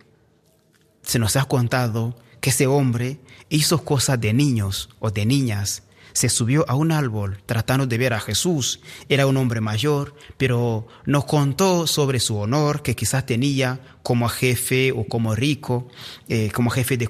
Se 1.02 1.19
nos 1.19 1.36
ha 1.36 1.45
contado 1.45 2.17
que 2.41 2.50
ese 2.50 2.67
hombre 2.67 3.19
hizo 3.50 3.84
cosas 3.84 4.19
de 4.19 4.34
niños 4.34 4.89
o 5.00 5.10
de 5.10 5.26
niñas, 5.26 5.84
se 6.17 6.30
subió 6.30 6.65
a 6.67 6.73
un 6.73 6.91
árbol 6.91 7.38
tratando 7.45 7.86
de 7.86 7.95
ver 7.99 8.13
a 8.13 8.19
Jesús. 8.19 8.80
Era 9.08 9.27
un 9.27 9.38
hombre 9.38 9.62
mayor, 9.62 10.15
pero 10.38 10.88
nos 11.06 11.25
contó 11.25 11.86
sobre 11.86 12.19
su 12.19 12.38
honor 12.38 12.82
que 12.82 12.95
quizás 12.95 13.27
tenía 13.27 13.80
como 14.01 14.27
jefe 14.27 14.91
o 14.91 15.03
como 15.03 15.36
rico, 15.36 15.88
eh, 16.27 16.49
como 16.51 16.71
jefe 16.71 16.97
de, 16.97 17.06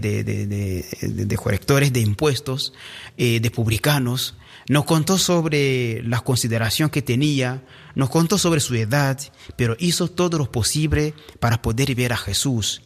de, 0.00 1.36
correctores 1.36 1.92
de 1.92 2.00
impuestos, 2.00 2.72
eh, 3.18 3.38
de 3.40 3.50
publicanos. 3.50 4.34
Nos 4.66 4.86
contó 4.86 5.18
sobre 5.18 6.02
la 6.04 6.20
consideración 6.20 6.88
que 6.88 7.02
tenía, 7.02 7.66
nos 7.94 8.08
contó 8.08 8.38
sobre 8.38 8.60
su 8.60 8.74
edad, 8.76 9.20
pero 9.56 9.76
hizo 9.78 10.08
todo 10.08 10.38
lo 10.38 10.50
posible 10.50 11.12
para 11.38 11.60
poder 11.60 11.94
ver 11.94 12.14
a 12.14 12.16
Jesús 12.16 12.80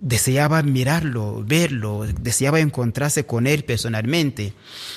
deseaba 0.00 0.62
mirarlo, 0.62 1.42
verlo, 1.44 2.06
deseaba 2.20 2.60
encontrarse 2.60 3.26
con 3.26 3.46
él 3.46 3.64
personalmente. 3.64 4.54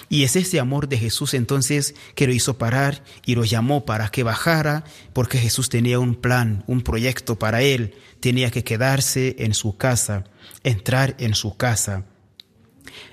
Y 0.10 0.24
es 0.24 0.36
ese 0.36 0.60
amor 0.60 0.88
de 0.88 0.98
Jesús 0.98 1.34
entonces 1.34 1.96
que 2.16 2.28
lo 2.28 2.34
hizo 2.34 2.58
parar 2.58 3.04
y 3.26 3.36
lo 3.36 3.44
llamó 3.44 3.86
para 3.86 4.10
que 4.10 4.24
bajara, 4.24 4.84
porque 5.14 5.40
Jesús 5.40 5.70
tenía 5.70 6.00
un 6.00 6.16
plan, 6.16 6.64
un 6.68 6.82
proyecto 6.82 7.40
para 7.40 7.62
él. 7.62 7.96
Tenía 8.20 8.52
que 8.52 8.64
quedarse 8.64 9.36
en 9.40 9.54
su 9.54 9.78
casa, 9.78 10.26
entrar 10.64 11.16
en 11.20 11.34
su 11.34 11.58
casa. 11.58 12.06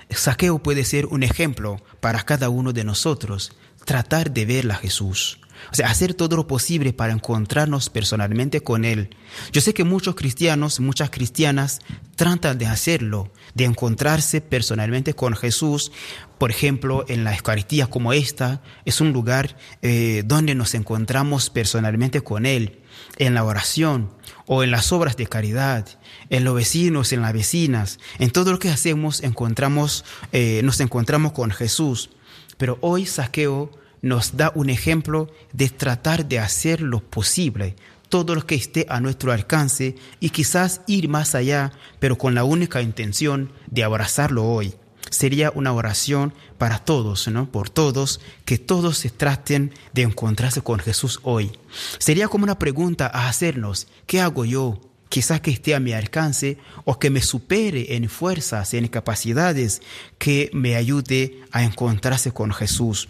Saqueo 0.09 0.59
puede 0.59 0.85
ser 0.85 1.05
un 1.07 1.23
ejemplo 1.23 1.81
para 1.99 2.23
cada 2.23 2.49
uno 2.49 2.73
de 2.73 2.83
nosotros, 2.83 3.53
tratar 3.85 4.31
de 4.31 4.45
ver 4.45 4.71
a 4.71 4.75
Jesús. 4.75 5.39
O 5.71 5.75
sea, 5.75 5.89
hacer 5.89 6.13
todo 6.13 6.35
lo 6.35 6.47
posible 6.47 6.93
para 6.93 7.13
encontrarnos 7.13 7.89
personalmente 7.89 8.61
con 8.61 8.85
Él. 8.85 9.15
Yo 9.51 9.61
sé 9.61 9.73
que 9.73 9.83
muchos 9.83 10.15
cristianos, 10.15 10.79
muchas 10.79 11.09
cristianas 11.09 11.79
tratan 12.15 12.57
de 12.57 12.67
hacerlo, 12.67 13.31
de 13.53 13.65
encontrarse 13.65 14.41
personalmente 14.41 15.13
con 15.13 15.35
Jesús. 15.35 15.91
Por 16.37 16.51
ejemplo, 16.51 17.05
en 17.07 17.23
la 17.23 17.35
Eucaristía 17.35 17.87
como 17.87 18.13
esta, 18.13 18.61
es 18.85 19.01
un 19.01 19.13
lugar 19.13 19.57
eh, 19.81 20.23
donde 20.25 20.55
nos 20.55 20.73
encontramos 20.73 21.49
personalmente 21.49 22.21
con 22.21 22.45
Él. 22.45 22.79
En 23.17 23.33
la 23.33 23.43
oración 23.43 24.09
o 24.45 24.63
en 24.63 24.71
las 24.71 24.91
obras 24.91 25.15
de 25.15 25.27
caridad, 25.27 25.87
en 26.29 26.43
los 26.43 26.55
vecinos, 26.55 27.13
en 27.13 27.21
las 27.21 27.33
vecinas, 27.33 27.99
en 28.17 28.31
todo 28.31 28.51
lo 28.51 28.59
que 28.59 28.69
hacemos 28.69 29.21
encontramos, 29.23 30.03
eh, 30.31 30.61
nos 30.63 30.79
encontramos 30.79 31.33
con 31.33 31.51
Jesús. 31.51 32.09
Pero 32.57 32.77
hoy 32.81 33.05
Saqueo 33.05 33.71
nos 34.01 34.37
da 34.37 34.51
un 34.55 34.69
ejemplo 34.69 35.29
de 35.53 35.69
tratar 35.69 36.27
de 36.27 36.39
hacer 36.39 36.81
lo 36.81 36.99
posible, 36.99 37.75
todo 38.09 38.35
lo 38.35 38.45
que 38.45 38.55
esté 38.55 38.85
a 38.89 38.99
nuestro 38.99 39.31
alcance 39.31 39.95
y 40.19 40.31
quizás 40.31 40.81
ir 40.87 41.07
más 41.07 41.35
allá, 41.35 41.71
pero 41.99 42.17
con 42.17 42.35
la 42.35 42.43
única 42.43 42.81
intención 42.81 43.51
de 43.67 43.83
abrazarlo 43.83 44.45
hoy. 44.45 44.73
Sería 45.11 45.51
una 45.55 45.73
oración 45.73 46.33
para 46.57 46.79
todos, 46.79 47.27
¿no? 47.29 47.51
Por 47.51 47.69
todos, 47.69 48.19
que 48.45 48.57
todos 48.57 48.97
se 48.97 49.09
traten 49.09 49.73
de 49.93 50.03
encontrarse 50.03 50.61
con 50.61 50.79
Jesús 50.79 51.19
hoy. 51.23 51.51
Sería 51.97 52.27
como 52.27 52.43
una 52.43 52.59
pregunta 52.59 53.09
a 53.11 53.27
hacernos, 53.27 53.87
¿qué 54.05 54.21
hago 54.21 54.45
yo? 54.45 54.81
Quizás 55.07 55.41
que 55.41 55.49
esté 55.49 55.73
a 55.73 55.79
mi 55.79 55.93
alcance 55.93 56.59
o 56.85 56.99
que 56.99 57.09
me 57.09 57.21
supere 57.21 57.95
en 57.95 58.07
fuerzas, 58.09 58.75
en 58.75 58.87
capacidades, 58.87 59.81
que 60.19 60.51
me 60.53 60.75
ayude 60.75 61.41
a 61.51 61.63
encontrarse 61.63 62.31
con 62.31 62.51
Jesús 62.53 63.09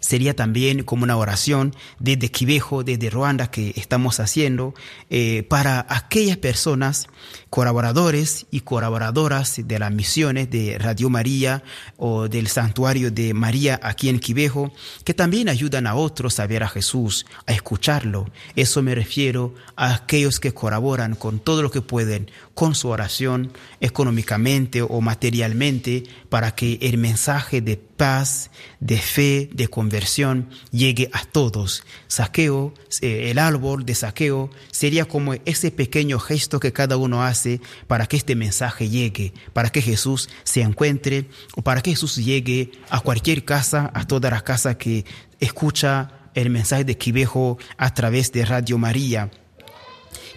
sería 0.00 0.34
también 0.34 0.82
como 0.84 1.04
una 1.04 1.16
oración 1.16 1.74
desde 1.98 2.30
Quibejo, 2.30 2.84
desde 2.84 3.10
Ruanda 3.10 3.50
que 3.50 3.72
estamos 3.76 4.20
haciendo 4.20 4.74
eh, 5.10 5.44
para 5.48 5.86
aquellas 5.88 6.36
personas, 6.36 7.08
colaboradores 7.50 8.46
y 8.50 8.60
colaboradoras 8.60 9.60
de 9.64 9.78
las 9.78 9.92
misiones 9.92 10.50
de 10.50 10.78
Radio 10.78 11.10
María 11.10 11.62
o 11.96 12.28
del 12.28 12.48
Santuario 12.48 13.10
de 13.10 13.34
María 13.34 13.78
aquí 13.82 14.08
en 14.08 14.20
Quibejo, 14.20 14.72
que 15.04 15.14
también 15.14 15.48
ayudan 15.48 15.86
a 15.86 15.94
otros 15.94 16.38
a 16.40 16.46
ver 16.46 16.62
a 16.62 16.68
Jesús, 16.68 17.26
a 17.46 17.52
escucharlo. 17.52 18.30
Eso 18.54 18.82
me 18.82 18.94
refiero 18.94 19.54
a 19.76 19.94
aquellos 19.94 20.40
que 20.40 20.52
colaboran 20.52 21.14
con 21.14 21.38
todo 21.38 21.62
lo 21.62 21.70
que 21.70 21.82
pueden, 21.82 22.30
con 22.54 22.74
su 22.74 22.88
oración, 22.88 23.52
económicamente 23.80 24.82
o 24.82 25.00
materialmente, 25.00 26.04
para 26.28 26.54
que 26.54 26.78
el 26.82 26.98
mensaje 26.98 27.60
de 27.60 27.76
paz, 27.96 28.50
de 28.80 28.98
fe, 28.98 29.48
de 29.52 29.68
conversión 29.68 30.48
llegue 30.70 31.10
a 31.12 31.24
todos. 31.24 31.82
Saqueo, 32.06 32.74
eh, 33.00 33.30
el 33.30 33.38
árbol 33.38 33.84
de 33.84 33.94
saqueo 33.94 34.50
sería 34.70 35.06
como 35.06 35.34
ese 35.44 35.70
pequeño 35.70 36.18
gesto 36.18 36.60
que 36.60 36.72
cada 36.72 36.96
uno 36.96 37.22
hace 37.22 37.60
para 37.86 38.06
que 38.06 38.16
este 38.16 38.34
mensaje 38.34 38.88
llegue, 38.88 39.32
para 39.52 39.70
que 39.70 39.82
Jesús 39.82 40.28
se 40.44 40.60
encuentre 40.60 41.28
o 41.56 41.62
para 41.62 41.82
que 41.82 41.90
Jesús 41.90 42.16
llegue 42.16 42.72
a 42.90 43.00
cualquier 43.00 43.44
casa, 43.44 43.90
a 43.94 44.06
toda 44.06 44.30
la 44.30 44.42
casa 44.42 44.78
que 44.78 45.04
escucha 45.40 46.30
el 46.34 46.50
mensaje 46.50 46.84
de 46.84 46.98
Quivejo 46.98 47.58
a 47.78 47.94
través 47.94 48.30
de 48.32 48.44
Radio 48.44 48.78
María. 48.78 49.30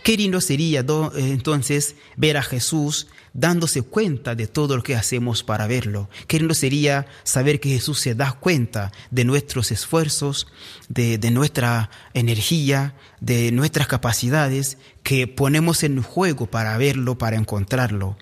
Qué 0.03 0.15
lindo 0.15 0.39
sería 0.41 0.83
entonces 1.15 1.95
ver 2.15 2.37
a 2.37 2.41
Jesús 2.41 3.07
dándose 3.33 3.81
cuenta 3.81 4.35
de 4.35 4.47
todo 4.47 4.75
lo 4.75 4.83
que 4.83 4.95
hacemos 4.95 5.43
para 5.43 5.67
verlo. 5.67 6.09
Qué 6.27 6.39
lindo 6.39 6.53
sería 6.53 7.07
saber 7.23 7.59
que 7.59 7.69
Jesús 7.69 7.99
se 7.99 8.15
da 8.15 8.33
cuenta 8.33 8.91
de 9.11 9.25
nuestros 9.25 9.71
esfuerzos, 9.71 10.47
de, 10.87 11.17
de 11.17 11.31
nuestra 11.31 11.89
energía, 12.13 12.95
de 13.19 13.51
nuestras 13.51 13.87
capacidades 13.87 14.77
que 15.03 15.27
ponemos 15.27 15.83
en 15.83 16.01
juego 16.01 16.47
para 16.47 16.77
verlo, 16.77 17.17
para 17.17 17.37
encontrarlo. 17.37 18.17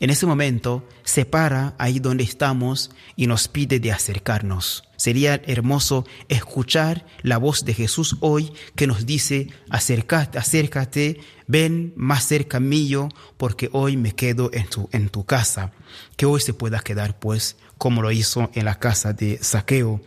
En 0.00 0.10
ese 0.10 0.26
momento 0.26 0.84
se 1.04 1.24
para 1.24 1.76
ahí 1.78 2.00
donde 2.00 2.24
estamos 2.24 2.90
y 3.14 3.28
nos 3.28 3.46
pide 3.46 3.78
de 3.78 3.92
acercarnos. 3.92 4.82
Sería 4.96 5.40
hermoso 5.46 6.06
escuchar 6.28 7.06
la 7.22 7.38
voz 7.38 7.64
de 7.64 7.74
Jesús 7.74 8.16
hoy 8.20 8.52
que 8.74 8.86
nos 8.86 9.06
dice, 9.06 9.48
acércate, 9.70 10.38
acércate, 10.38 11.20
ven 11.52 11.92
más 11.96 12.24
cerca 12.24 12.60
mío, 12.60 13.10
porque 13.36 13.68
hoy 13.72 13.98
me 13.98 14.14
quedo 14.14 14.50
en 14.54 14.66
tu, 14.68 14.88
en 14.90 15.10
tu 15.10 15.24
casa. 15.24 15.70
Que 16.16 16.24
hoy 16.24 16.40
se 16.40 16.54
pueda 16.54 16.80
quedar 16.80 17.18
pues 17.18 17.56
como 17.76 18.00
lo 18.00 18.10
hizo 18.10 18.50
en 18.54 18.64
la 18.64 18.78
casa 18.78 19.12
de 19.12 19.38
Saqueo. 19.42 20.00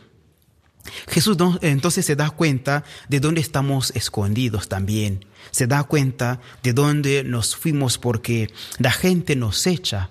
Jesús 1.07 1.37
entonces 1.61 2.05
se 2.05 2.15
da 2.15 2.31
cuenta 2.31 2.83
de 3.09 3.19
dónde 3.19 3.41
estamos 3.41 3.91
escondidos 3.95 4.69
también. 4.69 5.25
Se 5.51 5.67
da 5.67 5.83
cuenta 5.83 6.41
de 6.63 6.73
dónde 6.73 7.23
nos 7.23 7.55
fuimos 7.55 7.99
porque 7.99 8.51
la 8.79 8.91
gente 8.91 9.35
nos 9.35 9.67
echa. 9.67 10.09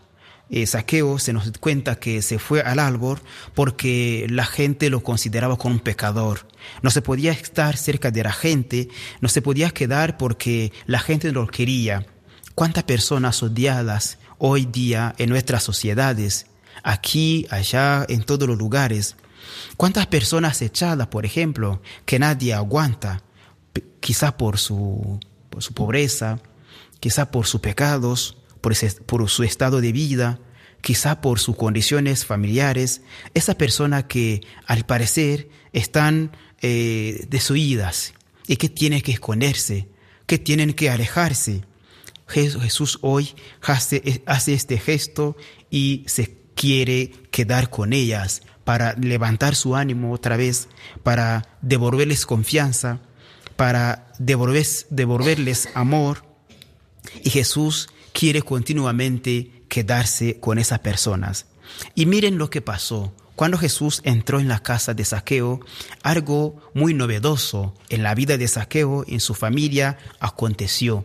Eh, 0.51 0.67
Saqueo 0.67 1.19
se 1.19 1.33
nos 1.33 1.51
cuenta 1.59 1.97
que 1.97 2.21
se 2.23 2.39
fue 2.39 2.61
al 2.61 2.79
árbol 2.79 3.21
porque 3.55 4.27
la 4.29 4.45
gente 4.45 4.91
lo 4.91 5.03
consideraba 5.03 5.57
como 5.57 5.75
un 5.75 5.81
pecador. 5.81 6.47
No 6.83 6.91
se 6.91 7.03
podía 7.03 7.33
estar 7.33 7.77
cerca 7.77 8.11
de 8.11 8.23
la 8.23 8.33
gente, 8.33 8.89
no 9.21 9.29
se 9.29 9.43
podía 9.43 9.71
quedar 9.71 10.17
porque 10.17 10.73
la 10.87 10.99
gente 10.99 11.33
lo 11.33 11.47
quería. 11.47 12.07
¿Cuántas 12.55 12.85
personas 12.85 13.43
odiadas 13.43 14.19
hoy 14.39 14.67
día 14.67 15.15
en 15.19 15.31
nuestras 15.31 15.63
sociedades, 15.63 16.47
aquí, 16.83 17.47
allá, 17.51 18.05
en 18.09 18.23
todos 18.23 18.49
los 18.49 18.59
lugares? 18.59 19.17
¿Cuántas 19.77 20.07
personas 20.07 20.63
echadas, 20.63 21.09
por 21.09 21.27
ejemplo, 21.27 21.83
que 22.05 22.19
nadie 22.19 22.55
aguanta, 22.55 23.23
quizás 24.01 24.35
por 24.35 24.59
su, 24.59 25.19
por 25.51 25.63
su 25.63 25.73
pobreza, 25.73 26.39
quizás 27.01 27.29
por 27.29 27.47
sus 27.47 27.61
pecados, 27.61 28.37
por, 29.07 29.29
su 29.29 29.43
estado 29.43 29.81
de 29.83 29.93
vida, 29.93 30.41
quizá 30.81 31.21
por 31.21 31.39
sus 31.39 31.57
condiciones 31.57 32.25
familiares, 32.25 33.03
esas 33.35 33.57
personas 33.57 34.05
que 34.05 34.41
al 34.67 34.87
parecer 34.87 35.51
están 35.73 36.35
eh, 36.63 37.27
desuidas 37.29 38.15
y 38.47 38.57
que 38.57 38.71
tienen 38.71 39.03
que 39.03 39.13
esconderse, 39.13 39.89
que 40.27 40.39
tienen 40.39 40.73
que 40.73 40.89
alejarse. 40.89 41.63
Jesús 42.27 42.99
hoy 43.03 43.35
hace, 43.61 44.23
hace 44.25 44.55
este 44.55 44.79
gesto 44.79 45.37
y 45.71 46.05
se 46.07 46.39
quiere 46.55 47.13
quedar 47.31 47.69
con 47.69 47.93
ellas 47.93 48.41
para 48.65 48.95
levantar 48.95 49.57
su 49.57 49.77
ánimo 49.77 50.11
otra 50.11 50.39
vez, 50.39 50.69
para 51.03 51.59
devolverles 51.61 52.25
confianza, 52.25 53.01
para 53.57 54.11
devolverles 54.19 55.69
amor. 55.75 56.25
Y 57.23 57.29
Jesús 57.29 57.89
quiere 58.15 58.43
continuamente 58.43 59.65
quedarse 59.69 60.39
con 60.41 60.59
esas 60.59 60.79
personas. 60.79 61.47
Y 61.95 62.07
miren 62.07 62.39
lo 62.39 62.49
que 62.49 62.63
pasó. 62.63 63.13
Cuando 63.35 63.59
Jesús 63.59 64.01
entró 64.05 64.39
en 64.39 64.47
la 64.47 64.61
casa 64.61 64.95
de 64.95 65.05
Saqueo, 65.05 65.59
algo 66.05 66.71
muy 66.73 66.95
novedoso 66.95 67.75
en 67.89 68.05
la 68.05 68.15
vida 68.15 68.39
de 68.39 68.47
Saqueo 68.47 69.05
en 69.09 69.19
su 69.19 69.35
familia 69.35 69.99
aconteció. 70.21 71.05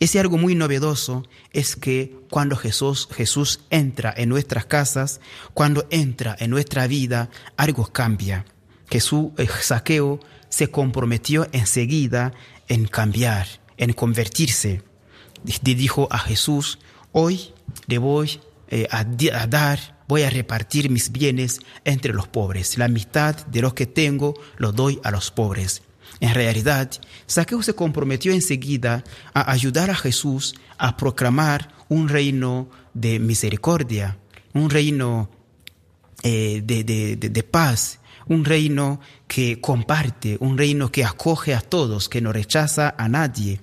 Ese 0.00 0.18
algo 0.18 0.36
muy 0.36 0.56
novedoso 0.56 1.24
es 1.52 1.76
que 1.76 2.16
cuando 2.28 2.56
Jesús, 2.56 3.08
Jesús 3.12 3.60
entra 3.70 4.12
en 4.16 4.28
nuestras 4.28 4.66
casas, 4.66 5.20
cuando 5.54 5.86
entra 5.90 6.36
en 6.40 6.50
nuestra 6.50 6.88
vida, 6.88 7.30
algo 7.56 7.86
cambia. 7.86 8.44
Jesús, 8.90 9.28
eh, 9.38 9.46
Saqueo 9.46 10.18
se 10.48 10.72
comprometió 10.72 11.46
enseguida 11.52 12.32
en 12.66 12.88
cambiar, 12.88 13.46
en 13.76 13.92
convertirse 13.92 14.82
dijo 15.44 16.08
a 16.10 16.18
Jesús, 16.18 16.78
hoy 17.12 17.52
le 17.86 17.98
voy 17.98 18.40
eh, 18.68 18.86
a, 18.90 19.04
dar, 19.46 20.02
voy 20.08 20.22
a 20.22 20.30
repartir 20.30 20.90
mis 20.90 21.10
bienes 21.10 21.60
entre 21.84 22.12
los 22.12 22.28
pobres. 22.28 22.78
La 22.78 22.88
mitad 22.88 23.34
de 23.46 23.62
lo 23.62 23.74
que 23.74 23.86
tengo 23.86 24.34
lo 24.56 24.72
doy 24.72 25.00
a 25.04 25.10
los 25.10 25.30
pobres. 25.30 25.82
En 26.20 26.34
realidad, 26.34 26.90
Saqueo 27.26 27.62
se 27.62 27.74
comprometió 27.74 28.32
enseguida 28.32 29.04
a 29.34 29.50
ayudar 29.52 29.90
a 29.90 29.94
Jesús 29.94 30.54
a 30.76 30.96
proclamar 30.96 31.72
un 31.88 32.08
reino 32.08 32.68
de 32.92 33.18
misericordia, 33.18 34.18
un 34.52 34.68
reino 34.68 35.30
eh, 36.22 36.60
de, 36.64 36.84
de 37.16 37.42
paz, 37.42 38.00
un 38.26 38.44
reino 38.44 39.00
que 39.26 39.60
comparte, 39.60 40.36
un 40.40 40.58
reino 40.58 40.92
que 40.92 41.04
acoge 41.04 41.54
a 41.54 41.60
todos, 41.60 42.08
que 42.08 42.20
no 42.20 42.32
rechaza 42.32 42.94
a 42.98 43.08
nadie. 43.08 43.60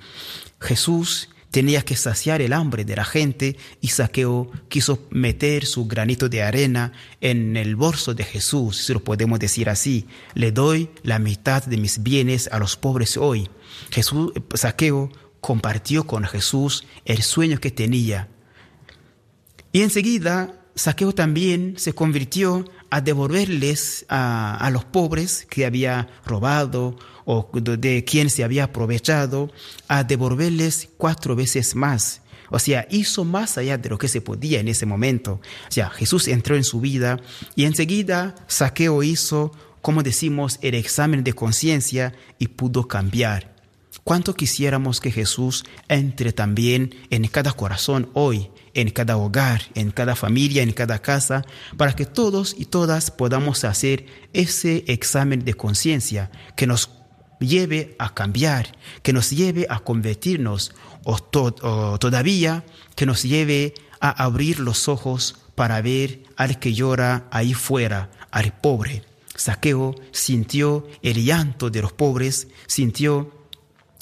Jesús 0.60 1.30
tenía 1.56 1.84
que 1.84 1.96
saciar 1.96 2.42
el 2.42 2.52
hambre 2.52 2.84
de 2.84 2.98
la 2.98 3.06
gente 3.06 3.56
y 3.80 3.88
Saqueo 3.88 4.52
quiso 4.68 5.08
meter 5.10 5.66
su 5.66 5.88
granito 5.88 6.28
de 6.28 6.44
arena 6.44 6.92
en 7.22 7.56
el 7.56 7.78
bolso 7.78 8.14
de 8.14 8.26
Jesús, 8.26 8.76
si 8.76 8.92
lo 8.92 9.02
podemos 9.02 9.40
decir 9.40 9.70
así. 9.70 10.06
Le 10.34 10.52
doy 10.52 10.90
la 11.04 11.18
mitad 11.18 11.64
de 11.64 11.78
mis 11.78 12.04
bienes 12.04 12.50
a 12.52 12.60
los 12.60 12.76
pobres 12.76 13.16
hoy. 13.16 13.50
Jesús, 13.90 14.34
Saqueo 14.54 15.10
compartió 15.40 16.06
con 16.06 16.26
Jesús 16.26 16.84
el 17.06 17.24
sueño 17.24 17.62
que 17.62 17.72
tenía. 17.72 18.28
Y 19.72 19.82
enseguida 19.82 20.60
Saqueo 20.76 21.14
también 21.14 21.76
se 21.78 21.94
convirtió 21.94 22.66
a 22.90 23.00
devolverles 23.00 24.06
a, 24.10 24.58
a 24.58 24.70
los 24.72 24.84
pobres 24.84 25.48
que 25.50 25.66
había 25.66 26.10
robado 26.26 26.98
o 27.26 27.50
de 27.54 28.04
quien 28.06 28.30
se 28.30 28.44
había 28.44 28.66
aprovechado, 28.66 29.52
a 29.88 30.04
devolverles 30.04 30.90
cuatro 30.98 31.36
veces 31.36 31.76
más. 31.76 32.22
O 32.50 32.60
sea, 32.60 32.88
hizo 32.90 33.26
más 33.26 33.58
allá 33.58 33.78
de 33.78 33.90
lo 33.90 33.98
que 33.98 34.08
se 34.08 34.22
podía 34.22 34.60
en 34.60 34.68
ese 34.68 34.86
momento. 34.86 35.42
O 35.68 35.72
sea, 35.72 35.90
Jesús 35.90 36.28
entró 36.28 36.56
en 36.56 36.64
su 36.64 36.80
vida 36.80 37.20
y 37.56 37.66
enseguida 37.66 38.36
Saqueo 38.48 39.04
hizo, 39.04 39.52
como 39.82 40.04
decimos, 40.04 40.60
el 40.62 40.76
examen 40.76 41.24
de 41.24 41.34
conciencia 41.34 42.14
y 42.40 42.48
pudo 42.48 42.88
cambiar. 42.88 43.56
¿Cuánto 44.04 44.36
quisiéramos 44.36 45.00
que 45.00 45.12
Jesús 45.12 45.66
entre 45.88 46.32
también 46.32 46.94
en 47.10 47.28
cada 47.28 47.54
corazón 47.54 48.10
hoy, 48.14 48.52
en 48.76 48.92
cada 48.92 49.18
hogar, 49.18 49.64
en 49.74 49.90
cada 49.90 50.16
familia, 50.16 50.62
en 50.62 50.74
cada 50.74 51.02
casa, 51.02 51.44
para 51.76 51.94
que 51.94 52.06
todos 52.06 52.56
y 52.58 52.66
todas 52.66 53.10
podamos 53.10 53.64
hacer 53.64 54.06
ese 54.34 54.84
examen 54.88 55.44
de 55.44 55.56
conciencia 55.56 56.30
que 56.56 56.68
nos 56.68 56.92
lleve 57.40 57.96
a 58.00 58.14
cambiar, 58.14 58.78
que 59.04 59.14
nos 59.14 59.32
lleve 59.32 59.68
a 59.70 59.80
convertirnos 59.80 60.74
o, 61.04 61.20
todavía 61.20 62.66
que 62.96 63.06
nos 63.06 63.24
lleve 63.24 63.74
a 64.00 64.24
abrir 64.24 64.60
los 64.60 64.88
ojos 64.88 65.36
para 65.56 65.82
ver 65.82 66.24
al 66.36 66.60
que 66.60 66.74
llora 66.74 67.28
ahí 67.32 67.54
fuera, 67.54 68.12
al 68.32 68.54
pobre. 68.54 69.04
Saqueo 69.36 69.96
sintió 70.12 70.88
el 71.02 71.24
llanto 71.24 71.70
de 71.70 71.82
los 71.82 71.94
pobres, 71.94 72.48
sintió 72.68 73.32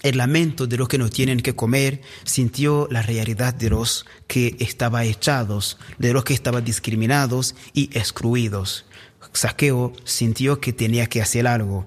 el 0.04 0.18
lamento 0.18 0.68
de 0.68 0.78
los 0.78 0.88
que 0.88 0.98
no 0.98 1.10
tienen 1.10 1.40
que 1.40 1.56
comer, 1.56 2.02
sintió 2.26 2.88
la 2.92 3.02
realidad 3.02 3.54
de 3.54 3.70
los 3.70 4.06
que 4.28 4.56
estaban 4.60 5.06
echados, 5.06 5.78
de 5.98 6.14
los 6.14 6.24
que 6.24 6.34
estaban 6.34 6.64
discriminados 6.64 7.56
y 7.74 7.90
excluidos. 7.98 8.86
Saqueo 9.32 9.94
sintió 10.04 10.60
que 10.60 10.74
tenía 10.74 11.08
que 11.08 11.22
hacer 11.22 11.48
algo. 11.48 11.86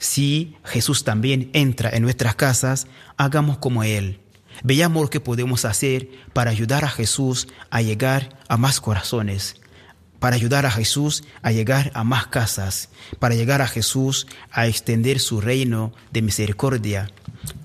Si 0.00 0.56
Jesús 0.64 1.04
también 1.04 1.50
entra 1.52 1.90
en 1.90 2.02
nuestras 2.02 2.34
casas, 2.34 2.86
hagamos 3.18 3.58
como 3.58 3.84
Él. 3.84 4.18
Veamos 4.64 5.02
lo 5.02 5.10
que 5.10 5.20
podemos 5.20 5.66
hacer 5.66 6.08
para 6.32 6.50
ayudar 6.50 6.86
a 6.86 6.88
Jesús 6.88 7.48
a 7.68 7.82
llegar 7.82 8.38
a 8.48 8.56
más 8.56 8.80
corazones, 8.80 9.60
para 10.18 10.36
ayudar 10.36 10.64
a 10.64 10.70
Jesús 10.70 11.22
a 11.42 11.52
llegar 11.52 11.90
a 11.92 12.02
más 12.02 12.28
casas, 12.28 12.88
para 13.18 13.34
llegar 13.34 13.60
a 13.60 13.66
Jesús 13.66 14.26
a 14.50 14.66
extender 14.66 15.20
su 15.20 15.42
reino 15.42 15.92
de 16.12 16.22
misericordia. 16.22 17.10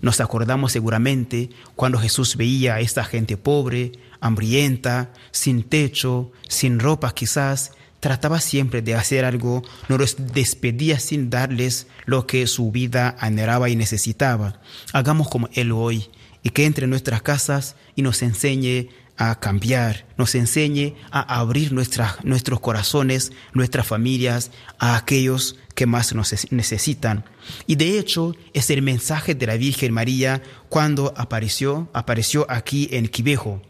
Nos 0.01 0.19
acordamos 0.19 0.73
seguramente 0.73 1.51
cuando 1.77 1.99
Jesús 1.99 2.35
veía 2.35 2.75
a 2.75 2.79
esta 2.81 3.05
gente 3.05 3.37
pobre, 3.37 3.93
hambrienta, 4.19 5.13
sin 5.31 5.63
techo, 5.63 6.33
sin 6.49 6.79
ropa 6.79 7.13
quizás, 7.13 7.71
trataba 8.05 8.39
siempre 8.39 8.83
de 8.83 8.93
hacer 8.93 9.25
algo, 9.25 9.63
no 9.89 9.97
los 9.97 10.15
despedía 10.31 10.99
sin 10.99 11.31
darles 11.31 11.87
lo 12.05 12.27
que 12.27 12.45
su 12.45 12.71
vida 12.71 13.15
anhelaba 13.19 13.67
y 13.67 13.75
necesitaba. 13.75 14.61
Hagamos 14.93 15.27
como 15.27 15.49
Él 15.53 15.71
hoy 15.71 16.11
y 16.43 16.51
que 16.51 16.65
entre 16.65 16.83
en 16.83 16.91
nuestras 16.91 17.23
casas 17.23 17.75
y 17.95 18.03
nos 18.03 18.21
enseñe 18.21 18.89
a 19.17 19.39
cambiar, 19.39 20.05
nos 20.17 20.35
enseñe 20.35 20.93
a 21.09 21.39
abrir 21.39 21.73
nuestros 21.73 22.59
corazones, 22.59 23.31
nuestras 23.55 23.87
familias 23.87 24.51
a 24.77 24.97
aquellos 24.97 25.55
que 25.73 25.87
más 25.87 26.13
nos 26.13 26.31
necesitan. 26.51 27.25
Y 27.65 27.73
de 27.73 27.97
hecho 27.97 28.35
es 28.53 28.69
el 28.69 28.83
mensaje 28.83 29.33
de 29.33 29.47
la 29.47 29.57
Virgen 29.57 29.91
María 29.91 30.43
cuando 30.69 31.11
apareció, 31.17 31.89
apareció 31.91 32.45
aquí 32.49 32.87
en 32.91 33.07
Quivejo. 33.07 33.63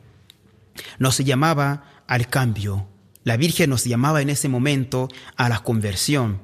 Nos 1.00 1.20
llamaba 1.20 2.04
al 2.06 2.28
cambio, 2.28 2.90
la 3.26 3.38
Virgen 3.38 3.72
nos 3.72 3.84
llamaba 3.84 4.22
en 4.22 4.30
ese 4.30 4.48
momento 4.48 5.10
a 5.36 5.50
la 5.50 5.60
conversión, 5.60 6.40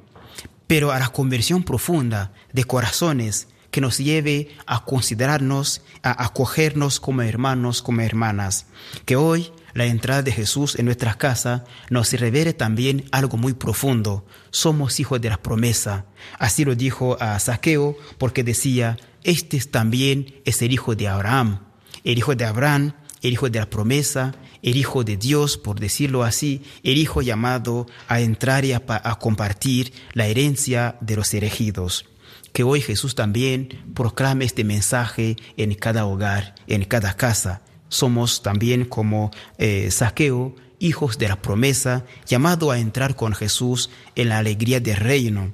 pero 0.66 0.92
a 0.92 1.00
la 1.00 1.10
conversión 1.10 1.64
profunda 1.64 2.34
de 2.54 2.64
corazones 2.64 3.48
que 3.70 3.82
nos 3.82 4.00
lleve 4.00 4.50
a 4.66 4.84
considerarnos, 4.84 5.84
a 6.02 6.26
acogernos 6.26 7.00
como 7.00 7.22
hermanos, 7.22 7.84
como 7.84 8.02
hermanas. 8.02 8.66
Que 9.06 9.16
hoy 9.16 9.52
la 9.76 9.86
entrada 9.86 10.24
de 10.24 10.32
Jesús 10.32 10.76
en 10.76 10.86
nuestra 10.86 11.14
casa 11.20 11.66
nos 11.92 12.12
revele 12.14 12.54
también 12.54 13.06
algo 13.12 13.38
muy 13.38 13.54
profundo. 13.54 14.26
Somos 14.50 15.00
hijos 15.00 15.22
de 15.22 15.30
la 15.30 15.38
promesa. 15.38 16.06
Así 16.40 16.66
lo 16.66 16.74
dijo 16.74 17.16
a 17.22 17.38
Saqueo 17.38 17.96
porque 18.18 18.44
decía, 18.44 18.98
este 19.24 19.60
también 19.60 20.42
es 20.46 20.64
el 20.64 20.74
hijo 20.74 20.96
de 20.96 21.08
Abraham. 21.08 21.60
El 22.04 22.18
hijo 22.18 22.34
de 22.34 22.46
Abraham 22.46 22.94
el 23.22 23.34
hijo 23.34 23.50
de 23.50 23.60
la 23.60 23.70
promesa, 23.70 24.34
el 24.62 24.78
hijo 24.78 25.04
de 25.04 25.18
Dios, 25.18 25.58
por 25.58 25.80
decirlo 25.80 26.24
así, 26.24 26.62
el 26.84 26.98
hijo 26.98 27.22
llamado 27.22 27.88
a 28.08 28.20
entrar 28.22 28.66
y 28.66 28.74
a, 28.74 28.80
compartir 29.20 29.94
la 30.14 30.28
herencia 30.28 30.98
de 31.02 31.16
los 31.16 31.34
elegidos. 31.34 32.06
Que 32.54 32.64
hoy 32.64 32.82
Jesús 32.82 33.16
también 33.16 33.84
proclame 33.94 34.46
este 34.46 34.64
mensaje 34.64 35.38
en 35.58 35.74
cada 35.76 36.06
hogar, 36.06 36.56
en 36.68 36.84
cada 36.84 37.16
casa. 37.16 37.62
Somos 37.90 38.42
también 38.42 38.86
como 38.86 39.32
eh, 39.58 39.90
Saqueo, 39.92 40.56
hijos 40.80 41.18
de 41.18 41.30
la 41.30 41.42
promesa, 41.42 42.06
llamados 42.26 42.74
a 42.74 42.80
entrar 42.80 43.16
con 43.16 43.34
Jesús 43.34 43.90
en 44.16 44.30
la 44.30 44.40
alegría 44.40 44.80
del 44.80 44.98
reino. 44.98 45.54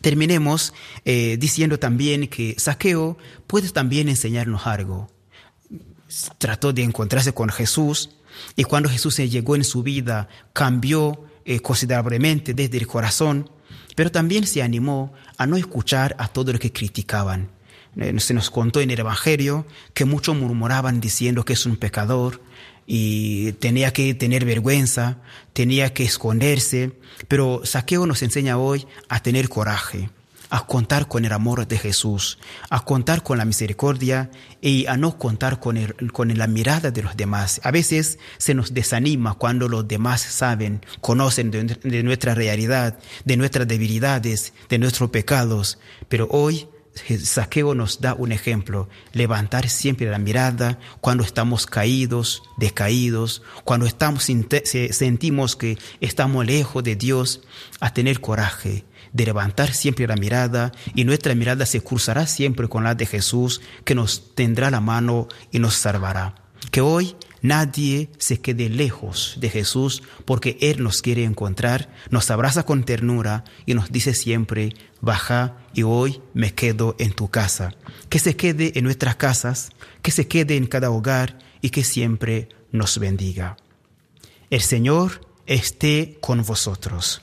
Terminemos 0.00 0.74
eh, 1.06 1.38
diciendo 1.40 1.78
también 1.78 2.28
que 2.28 2.54
Saqueo 2.58 3.16
puede 3.46 3.70
también 3.70 4.10
enseñarnos 4.10 4.66
algo. 4.66 5.13
Trató 6.38 6.72
de 6.72 6.82
encontrarse 6.82 7.32
con 7.32 7.48
Jesús 7.48 8.10
y 8.56 8.64
cuando 8.64 8.88
Jesús 8.88 9.16
llegó 9.16 9.56
en 9.56 9.64
su 9.64 9.82
vida 9.82 10.28
cambió 10.52 11.24
eh, 11.44 11.60
considerablemente 11.60 12.54
desde 12.54 12.78
el 12.78 12.86
corazón, 12.86 13.50
pero 13.96 14.10
también 14.10 14.46
se 14.46 14.62
animó 14.62 15.12
a 15.36 15.46
no 15.46 15.56
escuchar 15.56 16.16
a 16.18 16.28
todos 16.28 16.54
los 16.54 16.60
que 16.60 16.72
criticaban. 16.72 17.50
Eh, 17.96 18.18
se 18.18 18.34
nos 18.34 18.50
contó 18.50 18.80
en 18.80 18.90
el 18.90 19.00
Evangelio 19.00 19.66
que 19.92 20.04
muchos 20.04 20.36
murmuraban 20.36 21.00
diciendo 21.00 21.44
que 21.44 21.52
es 21.52 21.66
un 21.66 21.76
pecador 21.76 22.40
y 22.86 23.52
tenía 23.52 23.92
que 23.92 24.14
tener 24.14 24.44
vergüenza, 24.44 25.18
tenía 25.52 25.94
que 25.94 26.04
esconderse, 26.04 26.92
pero 27.28 27.62
Saqueo 27.64 28.06
nos 28.06 28.22
enseña 28.22 28.58
hoy 28.58 28.86
a 29.08 29.22
tener 29.22 29.48
coraje, 29.48 30.10
a 30.54 30.66
contar 30.66 31.08
con 31.08 31.24
el 31.24 31.32
amor 31.32 31.66
de 31.66 31.78
Jesús, 31.78 32.38
a 32.70 32.84
contar 32.84 33.24
con 33.24 33.38
la 33.38 33.44
misericordia 33.44 34.30
y 34.60 34.86
a 34.86 34.96
no 34.96 35.18
contar 35.18 35.58
con, 35.58 35.76
con 36.12 36.32
la 36.38 36.46
mirada 36.46 36.92
de 36.92 37.02
los 37.02 37.16
demás. 37.16 37.60
A 37.64 37.72
veces 37.72 38.20
se 38.38 38.54
nos 38.54 38.72
desanima 38.72 39.34
cuando 39.34 39.68
los 39.68 39.88
demás 39.88 40.20
saben, 40.20 40.86
conocen 41.00 41.50
de, 41.50 42.02
nuestra 42.04 42.36
realidad, 42.36 42.96
de 43.24 43.36
nuestras 43.36 43.66
debilidades, 43.66 44.52
de 44.68 44.78
nuestros 44.78 45.10
pecados, 45.10 45.80
pero 46.08 46.28
hoy 46.30 46.68
Saqueo 46.94 47.74
nos 47.74 48.00
da 48.00 48.14
un 48.14 48.30
ejemplo, 48.30 48.88
levantar 49.12 49.68
siempre 49.68 50.08
la 50.08 50.20
mirada 50.20 50.78
cuando 51.00 51.24
estamos 51.24 51.66
caídos, 51.66 52.44
decaídos, 52.58 53.42
cuando 53.64 53.86
estamos, 53.86 54.24
sentimos 54.62 55.56
que 55.56 55.78
estamos 56.00 56.46
lejos 56.46 56.84
de 56.84 56.94
Dios, 56.94 57.40
a 57.80 57.92
tener 57.92 58.20
coraje 58.20 58.84
de 59.14 59.24
levantar 59.24 59.72
siempre 59.72 60.06
la 60.06 60.16
mirada 60.16 60.72
y 60.94 61.04
nuestra 61.04 61.34
mirada 61.34 61.64
se 61.64 61.80
cruzará 61.80 62.26
siempre 62.26 62.68
con 62.68 62.84
la 62.84 62.94
de 62.94 63.06
Jesús 63.06 63.62
que 63.84 63.94
nos 63.94 64.34
tendrá 64.34 64.70
la 64.70 64.82
mano 64.82 65.28
y 65.50 65.60
nos 65.60 65.76
salvará. 65.76 66.34
Que 66.70 66.82
hoy 66.82 67.16
Nadie 67.44 68.08
se 68.16 68.40
quede 68.40 68.70
lejos 68.70 69.36
de 69.38 69.50
Jesús 69.50 70.02
porque 70.24 70.56
Él 70.62 70.82
nos 70.82 71.02
quiere 71.02 71.24
encontrar, 71.24 71.90
nos 72.08 72.30
abraza 72.30 72.64
con 72.64 72.84
ternura 72.84 73.44
y 73.66 73.74
nos 73.74 73.92
dice 73.92 74.14
siempre, 74.14 74.72
baja 75.02 75.58
y 75.74 75.82
hoy 75.82 76.22
me 76.32 76.54
quedo 76.54 76.96
en 76.98 77.12
tu 77.12 77.28
casa. 77.28 77.74
Que 78.08 78.18
se 78.18 78.34
quede 78.34 78.72
en 78.78 78.84
nuestras 78.84 79.16
casas, 79.16 79.72
que 80.00 80.10
se 80.10 80.26
quede 80.26 80.56
en 80.56 80.66
cada 80.66 80.90
hogar 80.90 81.38
y 81.60 81.68
que 81.68 81.84
siempre 81.84 82.48
nos 82.72 82.98
bendiga. 82.98 83.58
El 84.48 84.62
Señor 84.62 85.20
esté 85.44 86.16
con 86.22 86.42
vosotros. 86.44 87.20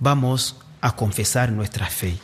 Vamos 0.00 0.56
a 0.80 0.96
confesar 0.96 1.52
nuestra 1.52 1.86
fe. 1.86 2.16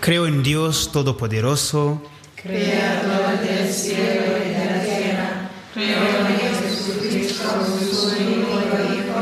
Creo 0.00 0.26
en 0.26 0.42
Dios 0.42 0.90
Todopoderoso, 0.92 2.02
Creador 2.34 3.38
del 3.40 3.72
cielo 3.72 4.22
y 4.44 4.48
de 4.50 4.64
la 4.64 4.82
tierra. 4.82 5.50
Creo 5.72 5.98
en 6.26 6.36
Jesucristo, 6.62 7.44
su 7.90 8.08
único 8.08 8.60
Hijo, 8.92 9.20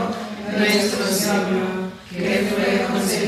nuestro 0.57 1.07
Señor, 1.07 1.91
que 2.11 2.49
fue 2.49 2.87
concebido 2.91 3.28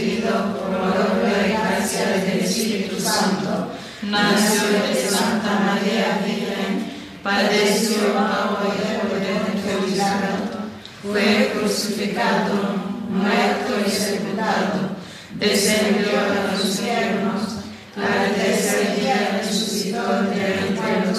del 2.24 2.40
Espíritu 2.40 3.00
Santo. 3.00 3.72
Nació 4.02 4.62
de 4.62 5.08
Santa 5.08 5.60
María 5.60 6.20
Virgen, 6.24 6.90
padeció 7.22 8.14
bajo 8.14 8.58
el 8.64 9.08
poder 9.08 9.40
del 9.62 9.94
Diablo, 9.94 10.60
fue 11.02 11.52
crucificado, 11.54 12.76
muerto 13.10 13.74
y 13.86 13.90
sepultado 13.90 15.00
descendió 15.40 16.10
a 16.18 16.52
los 16.52 16.62
cielos, 16.62 17.64
al 17.96 18.34
tercer 18.34 18.96
día 19.00 19.40
resucitó 19.42 20.02
de 20.22 20.60
los 21.06 21.18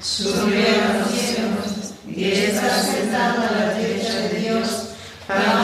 subió 0.00 0.66
a 0.82 0.98
los 0.98 1.10
cielos 1.10 1.94
y 2.08 2.32
está 2.32 2.82
sentado 2.82 3.42
a 3.42 3.52
la 3.52 3.74
derecha 3.74 4.18
de 4.20 4.40
Dios, 4.40 4.88
Padre 5.28 5.61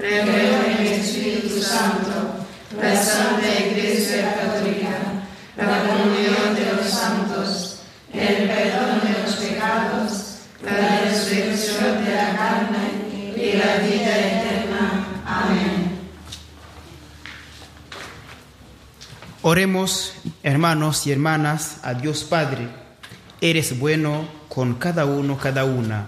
Creo 0.00 0.22
en 0.22 0.78
el 0.78 0.86
Espíritu 0.94 1.60
Santo, 1.60 2.46
la 2.80 2.96
Santa 2.96 3.46
Iglesia 3.46 4.34
Católica, 4.34 4.96
la 5.58 5.82
comunión 5.82 6.54
de 6.54 6.72
los 6.72 6.90
santos, 6.90 7.82
el 8.10 8.48
perdón 8.48 9.00
de 9.02 9.22
los 9.22 9.34
pecados, 9.36 10.36
la 10.64 11.00
resurrección 11.02 12.02
de 12.02 12.14
la 12.14 12.34
carne 12.34 13.36
y 13.36 13.58
la 13.58 13.76
vida 13.86 14.18
eterna. 14.18 15.06
Amén. 15.26 15.98
Oremos, 19.42 20.14
hermanos 20.42 21.06
y 21.06 21.12
hermanas, 21.12 21.76
a 21.82 21.92
Dios 21.92 22.24
Padre. 22.24 22.68
Eres 23.42 23.78
bueno 23.78 24.26
con 24.48 24.76
cada 24.76 25.04
uno, 25.04 25.36
cada 25.36 25.66
una, 25.66 26.06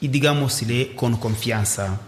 y 0.00 0.06
digámosle 0.06 0.94
con 0.94 1.16
confianza. 1.16 1.98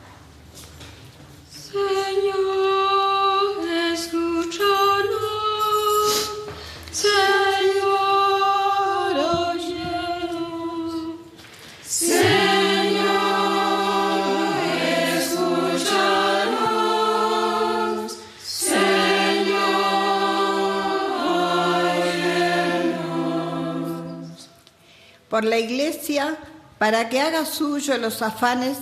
Por 25.34 25.44
la 25.44 25.58
Iglesia 25.58 26.36
para 26.78 27.08
que 27.08 27.20
haga 27.20 27.44
suyo 27.44 27.98
los 27.98 28.22
afanes, 28.22 28.76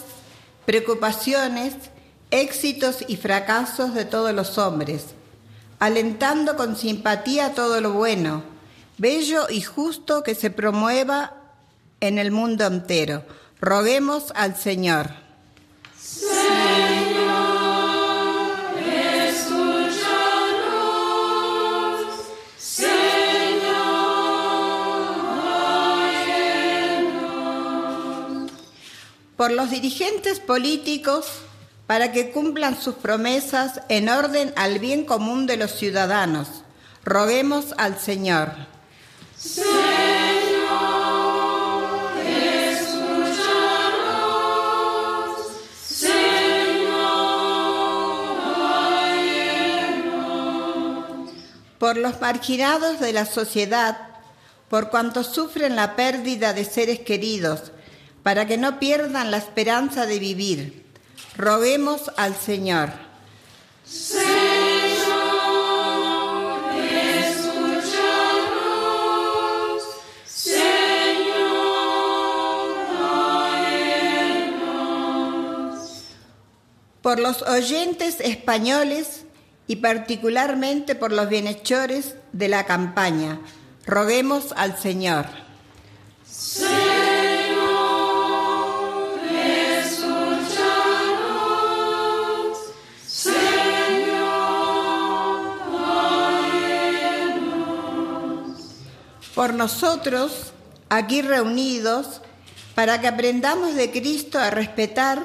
preocupaciones, 0.66 1.72
éxitos 2.30 2.98
y 3.08 3.16
fracasos 3.16 3.94
de 3.94 4.04
todos 4.04 4.34
los 4.34 4.58
hombres, 4.58 5.02
alentando 5.78 6.54
con 6.54 6.76
simpatía 6.76 7.54
todo 7.54 7.80
lo 7.80 7.92
bueno, 7.92 8.42
bello 8.98 9.46
y 9.48 9.62
justo 9.62 10.22
que 10.22 10.34
se 10.34 10.50
promueva 10.50 11.32
en 12.00 12.18
el 12.18 12.30
mundo 12.30 12.66
entero. 12.66 13.22
Roguemos 13.58 14.30
al 14.36 14.54
Señor. 14.54 15.08
Por 29.36 29.50
los 29.50 29.70
dirigentes 29.70 30.40
políticos 30.40 31.26
para 31.86 32.12
que 32.12 32.30
cumplan 32.30 32.80
sus 32.80 32.94
promesas 32.94 33.80
en 33.88 34.08
orden 34.08 34.52
al 34.56 34.78
bien 34.78 35.04
común 35.04 35.46
de 35.46 35.56
los 35.56 35.72
ciudadanos. 35.72 36.48
Roguemos 37.04 37.74
al 37.76 37.98
Señor. 37.98 38.52
Señor, 39.36 39.66
escúchanos. 42.24 43.42
Señor, 45.84 46.92
por 51.78 51.96
los 51.96 52.20
marginados 52.20 53.00
de 53.00 53.12
la 53.12 53.26
sociedad, 53.26 53.98
por 54.68 54.90
cuantos 54.90 55.26
sufren 55.26 55.74
la 55.74 55.96
pérdida 55.96 56.52
de 56.54 56.64
seres 56.64 57.00
queridos, 57.00 57.72
para 58.22 58.46
que 58.46 58.56
no 58.58 58.78
pierdan 58.78 59.30
la 59.30 59.38
esperanza 59.38 60.06
de 60.06 60.18
vivir. 60.18 60.84
Roguemos 61.36 62.10
al 62.16 62.36
Señor. 62.36 62.90
Señor, 63.84 64.22
escúchanos. 66.92 67.92
Señor. 70.26 70.62
Por 77.02 77.18
los 77.18 77.42
oyentes 77.42 78.20
españoles 78.20 79.24
y 79.66 79.76
particularmente 79.76 80.94
por 80.94 81.12
los 81.12 81.28
bienhechores 81.28 82.14
de 82.32 82.48
la 82.48 82.66
campaña. 82.66 83.40
Roguemos 83.86 84.52
al 84.56 84.78
Señor. 84.78 85.26
Por 99.34 99.54
nosotros 99.54 100.52
aquí 100.88 101.22
reunidos 101.22 102.20
para 102.74 103.00
que 103.00 103.08
aprendamos 103.08 103.74
de 103.74 103.90
Cristo 103.90 104.38
a 104.38 104.50
respetar, 104.50 105.22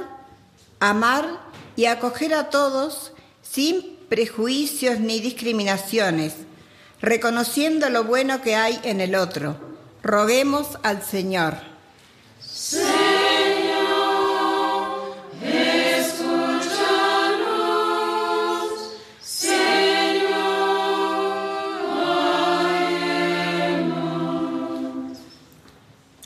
amar 0.80 1.42
y 1.76 1.86
acoger 1.86 2.34
a 2.34 2.50
todos 2.50 3.14
sin 3.42 3.98
prejuicios 4.10 5.00
ni 5.00 5.20
discriminaciones, 5.20 6.34
reconociendo 7.02 7.90
lo 7.90 8.04
bueno 8.04 8.42
que 8.42 8.56
hay 8.56 8.80
en 8.84 9.02
el 9.02 9.16
otro. 9.16 9.58
Roguemos 10.04 10.78
al 10.84 11.04
Señor. 11.04 11.56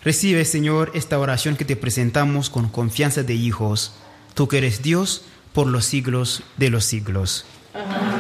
Recibe, 0.04 0.46
Señor, 0.46 0.92
esta 0.96 1.20
oración 1.20 1.56
que 1.56 1.66
te 1.66 1.76
presentamos 1.76 2.50
con 2.50 2.70
confianza 2.70 3.22
de 3.22 3.36
hijos, 3.36 3.94
tú 4.34 4.48
que 4.48 4.58
eres 4.58 4.82
Dios 4.82 5.24
por 5.54 5.68
los 5.68 5.86
siglos 5.86 6.44
de 6.58 6.70
los 6.70 6.86
siglos. 6.86 7.46
Amén. 7.74 8.11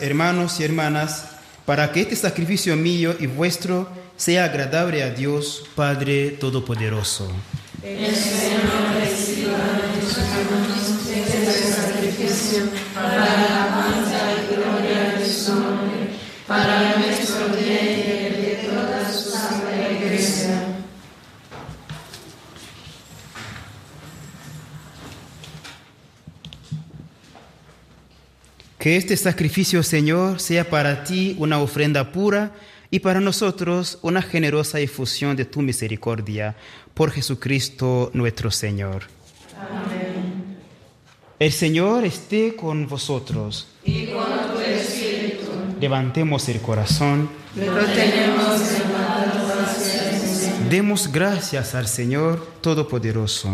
Hermanos 0.00 0.60
y 0.60 0.64
hermanas, 0.64 1.24
para 1.66 1.92
que 1.92 2.00
este 2.00 2.16
sacrificio 2.16 2.76
mío 2.76 3.14
y 3.18 3.26
vuestro 3.26 3.88
sea 4.16 4.44
agradable 4.44 5.02
a 5.02 5.10
Dios, 5.10 5.64
Padre 5.74 6.32
Todopoderoso. 6.32 7.30
Este 7.82 8.40
para 16.50 16.96
y 16.96 18.10
el 18.26 18.42
de 18.42 18.68
toda 18.68 19.12
su 19.12 19.30
santa 19.30 19.92
iglesia 19.92 20.70
Que 28.80 28.96
este 28.96 29.14
sacrificio, 29.18 29.82
Señor, 29.82 30.40
sea 30.40 30.70
para 30.70 31.04
ti 31.04 31.36
una 31.38 31.60
ofrenda 31.60 32.12
pura 32.12 32.52
y 32.90 33.00
para 33.00 33.20
nosotros 33.20 33.98
una 34.00 34.22
generosa 34.22 34.80
efusión 34.80 35.36
de 35.36 35.44
tu 35.44 35.60
misericordia. 35.60 36.56
Por 36.94 37.10
Jesucristo 37.10 38.10
nuestro 38.14 38.50
Señor. 38.50 39.02
Amén. 39.54 40.56
El 41.38 41.52
Señor 41.52 42.06
esté 42.06 42.56
con 42.56 42.88
vosotros. 42.88 43.68
Y 43.84 44.06
con 44.06 44.24
tu 44.50 44.60
espíritu. 44.60 45.50
Levantemos 45.78 46.48
el 46.48 46.62
corazón. 46.62 47.28
Lo 47.56 47.84
tenemos 47.84 48.60
Demos 50.70 51.12
gracias 51.12 51.74
al 51.74 51.86
Señor 51.86 52.46
Todopoderoso. 52.62 53.50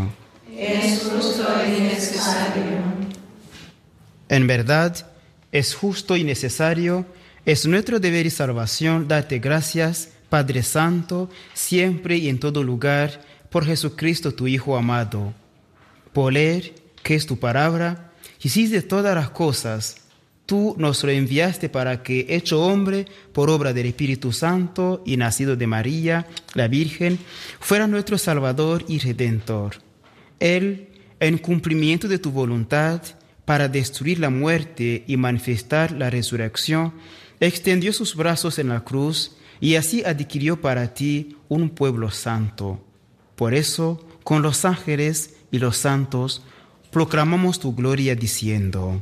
Es 0.57 1.03
justo 1.03 1.49
y 1.67 1.81
necesario. 1.81 2.63
En 4.29 4.47
verdad, 4.47 5.16
es 5.53 5.75
justo 5.75 6.17
y 6.17 6.25
necesario, 6.25 7.07
es 7.45 7.67
nuestro 7.67 8.01
deber 8.01 8.27
y 8.27 8.31
salvación 8.31 9.09
darte 9.09 9.39
gracias, 9.39 10.11
Padre 10.29 10.63
Santo, 10.63 11.31
siempre 11.55 12.17
y 12.17 12.29
en 12.29 12.41
todo 12.41 12.63
lugar, 12.63 13.23
por 13.51 13.65
Jesucristo 13.65 14.35
tu 14.35 14.49
Hijo 14.49 14.77
amado. 14.77 15.33
Por 16.13 16.37
Él, 16.37 16.73
que 17.03 17.15
es 17.15 17.27
tu 17.27 17.39
palabra, 17.39 18.11
hiciste 18.43 18.83
todas 18.83 19.15
las 19.15 19.31
cosas, 19.31 19.99
tú 20.47 20.75
nos 20.79 21.03
lo 21.05 21.11
enviaste 21.11 21.69
para 21.69 22.03
que, 22.03 22.27
hecho 22.29 22.63
hombre 22.63 23.07
por 23.33 23.51
obra 23.51 23.73
del 23.73 23.87
Espíritu 23.87 24.33
Santo 24.33 25.03
y 25.07 25.17
nacido 25.17 25.57
de 25.57 25.67
María, 25.67 26.27
la 26.55 26.69
Virgen, 26.69 27.19
fuera 27.61 27.87
nuestro 27.87 28.19
Salvador 28.19 28.85
y 28.89 28.99
Redentor. 28.99 29.77
Él, 30.41 30.89
en 31.21 31.39
cumplimiento 31.39 32.09
de 32.09 32.19
tu 32.19 32.31
voluntad, 32.31 33.03
para 33.47 33.69
destruir 33.69 34.19
la 34.19 34.29
muerte 34.29 35.05
y 35.07 35.17
manifestar 35.17 35.93
la 35.93 36.11
resurrección, 36.11 36.93
extendió 37.41 37.95
sus 37.95 38.15
brazos 38.15 38.59
en 38.59 38.69
la 38.69 38.85
cruz 38.85 39.37
y 39.61 39.77
así 39.77 40.05
adquirió 40.05 40.61
para 40.61 40.93
ti 40.93 41.37
un 41.49 41.71
pueblo 41.71 42.11
santo. 42.11 42.85
Por 43.37 43.55
eso, 43.55 44.07
con 44.25 44.43
los 44.43 44.65
ángeles 44.65 45.37
y 45.51 45.59
los 45.59 45.79
santos, 45.79 46.43
proclamamos 46.91 47.61
tu 47.61 47.75
gloria 47.75 48.15
diciendo, 48.15 49.01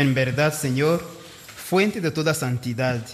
en 0.00 0.14
verdad, 0.14 0.54
Señor, 0.54 1.04
fuente 1.56 2.00
de 2.00 2.10
toda 2.10 2.34
santidad. 2.34 3.04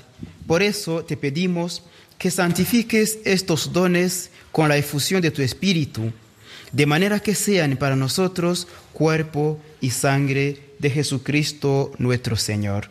Por 0.47 0.63
eso 0.63 1.05
te 1.05 1.17
pedimos 1.17 1.83
que 2.19 2.31
santifiques 2.31 3.19
estos 3.25 3.73
dones 3.73 4.31
con 4.53 4.69
la 4.69 4.77
efusión 4.77 5.21
de 5.21 5.31
tu 5.31 5.43
Espíritu, 5.43 6.13
de 6.73 6.87
manera 6.87 7.21
que 7.21 7.35
sean 7.35 7.77
para 7.77 7.97
nosotros 7.97 8.69
cuerpo 8.93 9.61
y 9.81 9.91
sangre 9.91 10.71
de 10.79 10.91
Jesucristo 10.91 11.93
nuestro 11.99 12.37
Señor, 12.37 12.91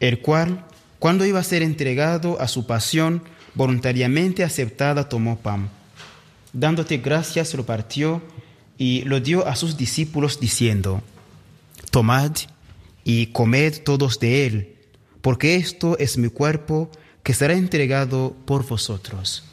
el 0.00 0.20
cual, 0.20 0.64
cuando 0.98 1.26
iba 1.26 1.40
a 1.40 1.44
ser 1.44 1.62
entregado 1.62 2.40
a 2.40 2.48
su 2.48 2.66
pasión, 2.66 3.22
voluntariamente 3.54 4.42
aceptada, 4.42 5.08
tomó 5.08 5.38
pan. 5.38 5.68
Dándote 6.52 6.98
gracias, 6.98 7.54
lo 7.54 7.66
partió 7.66 8.22
y 8.78 9.02
lo 9.02 9.20
dio 9.20 9.46
a 9.46 9.54
sus 9.54 9.76
discípulos 9.76 10.40
diciendo, 10.40 11.02
Tomad 11.90 12.32
y 13.04 13.26
comed 13.26 13.82
todos 13.82 14.18
de 14.18 14.46
él, 14.46 14.76
porque 15.20 15.56
esto 15.56 15.96
es 15.98 16.18
mi 16.18 16.28
cuerpo 16.28 16.90
que 17.22 17.34
será 17.34 17.54
entregado 17.54 18.34
por 18.44 18.66
vosotros. 18.66 19.44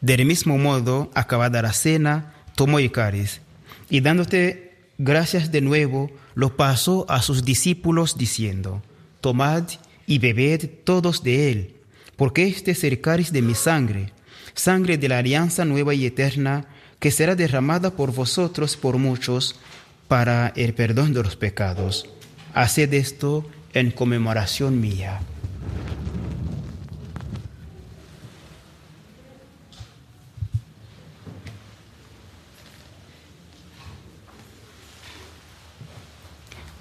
Del 0.00 0.24
mismo 0.24 0.56
modo, 0.56 1.10
acabada 1.14 1.60
la 1.60 1.74
cena, 1.74 2.32
tomó 2.54 2.78
el 2.78 2.90
cáliz 2.90 3.42
y 3.90 4.00
dándote 4.00 4.70
gracias 4.96 5.52
de 5.52 5.60
nuevo, 5.60 6.10
lo 6.34 6.56
pasó 6.56 7.04
a 7.08 7.20
sus 7.20 7.44
discípulos 7.44 8.16
diciendo, 8.16 8.82
Tomad 9.20 9.64
y 10.06 10.18
bebed 10.18 10.70
todos 10.84 11.22
de 11.22 11.52
él, 11.52 11.76
porque 12.20 12.46
este 12.46 12.72
es 12.72 12.84
el 12.84 13.00
cáliz 13.00 13.32
de 13.32 13.40
mi 13.40 13.54
sangre, 13.54 14.12
sangre 14.52 14.98
de 14.98 15.08
la 15.08 15.20
alianza 15.20 15.64
nueva 15.64 15.94
y 15.94 16.04
eterna, 16.04 16.66
que 16.98 17.10
será 17.10 17.34
derramada 17.34 17.96
por 17.96 18.12
vosotros 18.12 18.76
por 18.76 18.98
muchos 18.98 19.58
para 20.06 20.52
el 20.54 20.74
perdón 20.74 21.14
de 21.14 21.22
los 21.22 21.36
pecados. 21.36 22.10
Haced 22.52 22.92
esto 22.92 23.48
en 23.72 23.90
conmemoración 23.90 24.82
mía. 24.82 25.22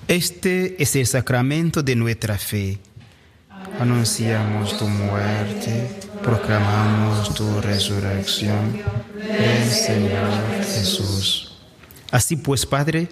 Este 0.10 0.84
es 0.84 0.98
el 0.98 1.08
sacramento 1.08 1.82
de 1.82 1.96
nuestra 1.96 2.38
fe. 2.38 2.80
Anunciamos 3.80 4.78
tu 4.78 4.88
muerte, 4.88 5.90
proclamamos 6.22 7.34
tu 7.34 7.62
resurrección. 7.62 8.82
Ven, 9.16 9.70
Señor 9.70 10.64
Jesús. 10.64 11.58
Así 12.12 12.36
pues, 12.36 12.66
Padre, 12.66 13.08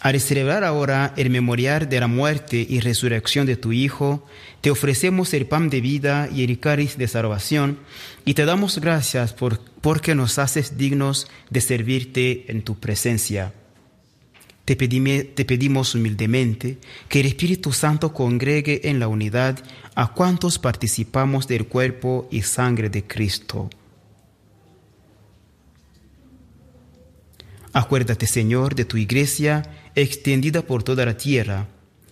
al 0.00 0.20
celebrar 0.20 0.62
ahora 0.62 1.12
el 1.16 1.30
memorial 1.30 1.88
de 1.88 2.00
la 2.00 2.06
muerte 2.06 2.64
y 2.68 2.80
resurrección 2.80 3.46
de 3.46 3.56
tu 3.56 3.72
Hijo, 3.72 4.24
te 4.60 4.70
ofrecemos 4.70 5.34
el 5.34 5.46
pan 5.46 5.70
de 5.70 5.80
vida 5.80 6.28
y 6.32 6.44
el 6.44 6.60
cáliz 6.60 6.96
de 6.96 7.08
salvación, 7.08 7.78
y 8.24 8.34
te 8.34 8.44
damos 8.44 8.78
gracias 8.78 9.32
por, 9.32 9.58
porque 9.80 10.14
nos 10.14 10.38
haces 10.38 10.76
dignos 10.76 11.26
de 11.50 11.60
servirte 11.60 12.50
en 12.50 12.62
tu 12.62 12.78
presencia. 12.78 13.52
Te, 14.64 14.76
pedimos 14.76 15.94
humildemente 15.96 16.78
que 17.08 17.20
el 17.20 17.26
Espíritu 17.26 17.72
Santo 17.72 18.12
congregue 18.12 18.88
en 18.88 19.00
la 19.00 19.08
unidad 19.08 19.58
a 19.96 20.12
cuantos 20.12 20.60
participamos 20.60 21.48
del 21.48 21.66
cuerpo 21.66 22.28
y 22.30 22.42
sangre 22.42 22.88
de 22.88 23.04
Cristo. 23.04 23.70
Acuérdate, 27.72 28.26
Señor, 28.26 28.76
de 28.76 28.84
tu 28.84 28.98
iglesia 28.98 29.62
extendida 29.96 30.62
por 30.62 30.84
toda 30.84 31.06
la 31.06 31.16
tierra 31.16 31.66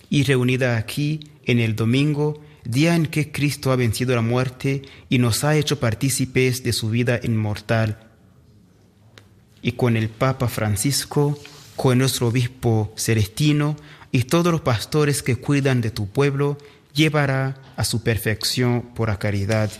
y 0.08 0.24
reunida 0.24 0.76
aquí 0.76 1.20
en 1.44 1.60
el 1.60 1.76
domingo, 1.76 2.42
día 2.64 2.96
en 2.96 3.06
que 3.06 3.30
Cristo 3.30 3.70
ha 3.70 3.76
vencido 3.76 4.16
la 4.16 4.22
muerte 4.22 4.82
y 5.08 5.18
nos 5.18 5.44
ha 5.44 5.56
hecho 5.56 5.78
partícipes 5.78 6.64
de 6.64 6.72
su 6.72 6.90
vida 6.90 7.20
inmortal. 7.22 7.98
Y 9.62 9.72
con 9.72 9.96
el 9.96 10.08
Papa 10.08 10.48
Francisco, 10.48 11.38
con 11.80 11.96
nuestro 11.96 12.28
obispo 12.28 12.92
Celestino 12.94 13.74
y 14.12 14.24
todos 14.24 14.52
los 14.52 14.60
pastores 14.60 15.22
que 15.22 15.36
cuidan 15.36 15.80
de 15.80 15.90
tu 15.90 16.10
pueblo, 16.10 16.58
llevará 16.92 17.56
a 17.74 17.84
su 17.84 18.02
perfección 18.02 18.82
por 18.94 19.08
la 19.08 19.18
caridad. 19.18 19.70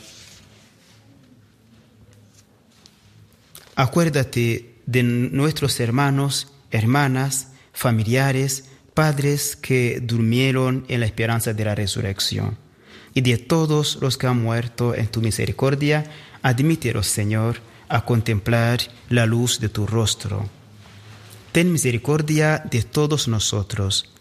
Acuérdate 3.76 4.76
de 4.86 5.02
nuestros 5.02 5.78
hermanos, 5.78 6.50
hermanas, 6.70 7.48
familiares, 7.74 8.64
padres 8.94 9.54
que 9.54 10.00
durmieron 10.00 10.86
en 10.88 11.00
la 11.00 11.06
esperanza 11.06 11.52
de 11.52 11.66
la 11.66 11.74
resurrección. 11.74 12.56
Y 13.12 13.20
de 13.20 13.36
todos 13.36 13.98
los 14.00 14.16
que 14.16 14.26
han 14.26 14.42
muerto 14.42 14.94
en 14.94 15.08
tu 15.08 15.20
misericordia, 15.20 16.10
admítelos, 16.40 17.08
Señor, 17.08 17.60
a 17.90 18.06
contemplar 18.06 18.80
la 19.10 19.26
luz 19.26 19.60
de 19.60 19.68
tu 19.68 19.86
rostro 19.86 20.48
ten 21.52 21.72
misericordia 21.72 22.62
de 22.70 22.82
todos 22.82 23.26
nosotros. 23.26 24.12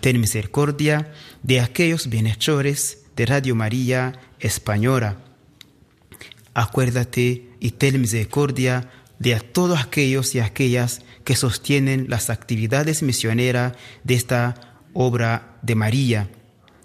Ten 0.00 0.20
misericordia 0.20 1.12
de 1.42 1.60
aquellos 1.60 2.08
bienhechores 2.08 3.04
de 3.16 3.26
Radio 3.26 3.54
María 3.54 4.18
Española. 4.38 5.18
Acuérdate 6.54 7.50
y 7.60 7.72
ten 7.72 8.00
misericordia 8.00 8.90
de 9.18 9.38
todos 9.40 9.78
aquellos 9.78 10.34
y 10.34 10.40
aquellas 10.40 11.02
que 11.24 11.36
sostienen 11.36 12.06
las 12.08 12.30
actividades 12.30 13.02
misioneras 13.02 13.74
de 14.04 14.14
esta 14.14 14.80
obra 14.94 15.58
de 15.60 15.74
María. 15.74 16.30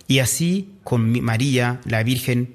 Y 0.08 0.20
así 0.20 0.74
con 0.84 1.24
María, 1.24 1.80
la 1.86 2.04
Virgen 2.04 2.55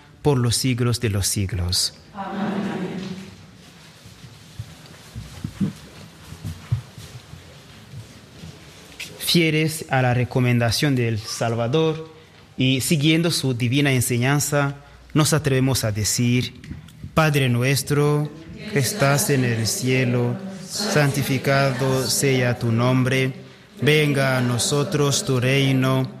por 0.21 0.37
los 0.37 0.55
siglos 0.55 0.99
de 0.99 1.09
los 1.09 1.27
siglos. 1.27 1.93
Amén. 2.13 2.71
Fieres 9.19 9.85
a 9.89 10.01
la 10.01 10.13
recomendación 10.13 10.93
del 10.93 11.17
Salvador 11.17 12.13
y 12.57 12.81
siguiendo 12.81 13.31
su 13.31 13.53
divina 13.53 13.93
enseñanza, 13.93 14.75
nos 15.13 15.31
atrevemos 15.31 15.85
a 15.85 15.91
decir, 15.93 16.53
Padre 17.13 17.47
nuestro 17.47 18.29
que 18.73 18.79
estás 18.79 19.29
en 19.29 19.45
el 19.45 19.67
cielo, 19.67 20.35
santificado 20.69 22.05
sea 22.07 22.59
tu 22.59 22.71
nombre, 22.71 23.33
venga 23.81 24.37
a 24.37 24.41
nosotros 24.41 25.25
tu 25.25 25.39
reino 25.39 26.20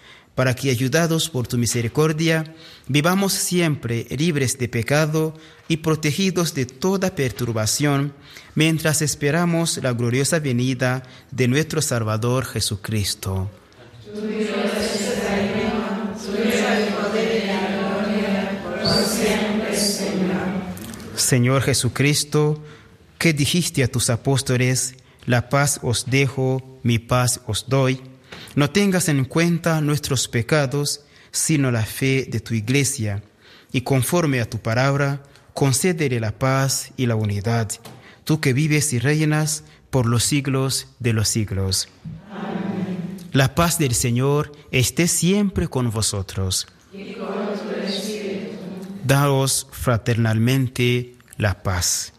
para 0.35 0.55
que, 0.55 0.69
ayudados 0.69 1.29
por 1.29 1.47
tu 1.47 1.57
misericordia, 1.57 2.55
vivamos 2.87 3.33
siempre 3.33 4.07
libres 4.09 4.57
de 4.57 4.67
pecado 4.67 5.33
y 5.67 5.77
protegidos 5.77 6.53
de 6.53 6.65
toda 6.65 7.15
perturbación, 7.15 8.13
mientras 8.55 9.01
esperamos 9.01 9.77
la 9.83 9.93
gloriosa 9.93 10.39
venida 10.39 11.03
de 11.31 11.47
nuestro 11.47 11.81
Salvador 11.81 12.45
Jesucristo. 12.45 13.49
Señor 21.15 21.61
Jesucristo, 21.61 22.61
que 23.17 23.33
dijiste 23.33 23.83
a 23.83 23.87
tus 23.87 24.09
apóstoles, 24.09 24.95
la 25.25 25.49
paz 25.49 25.79
os 25.83 26.05
dejo, 26.09 26.79
mi 26.83 26.99
paz 26.99 27.41
os 27.45 27.65
doy, 27.69 28.01
no 28.55 28.69
tengas 28.69 29.09
en 29.09 29.25
cuenta 29.25 29.81
nuestros 29.81 30.27
pecados, 30.27 31.01
sino 31.31 31.71
la 31.71 31.85
fe 31.85 32.27
de 32.29 32.39
tu 32.39 32.53
iglesia, 32.53 33.23
y 33.71 33.81
conforme 33.81 34.41
a 34.41 34.49
tu 34.49 34.59
palabra, 34.59 35.23
concédele 35.53 36.19
la 36.19 36.37
paz 36.37 36.91
y 36.97 37.05
la 37.05 37.15
unidad, 37.15 37.69
tú 38.23 38.41
que 38.41 38.53
vives 38.53 38.93
y 38.93 38.99
reinas 38.99 39.63
por 39.89 40.05
los 40.05 40.23
siglos 40.23 40.87
de 40.99 41.13
los 41.13 41.27
siglos. 41.27 41.87
La 43.31 43.55
paz 43.55 43.77
del 43.77 43.93
Señor 43.93 44.51
esté 44.71 45.07
siempre 45.07 45.69
con 45.69 45.89
vosotros. 45.91 46.67
Daos 49.05 49.67
fraternalmente 49.71 51.15
la 51.37 51.63
paz. 51.63 52.13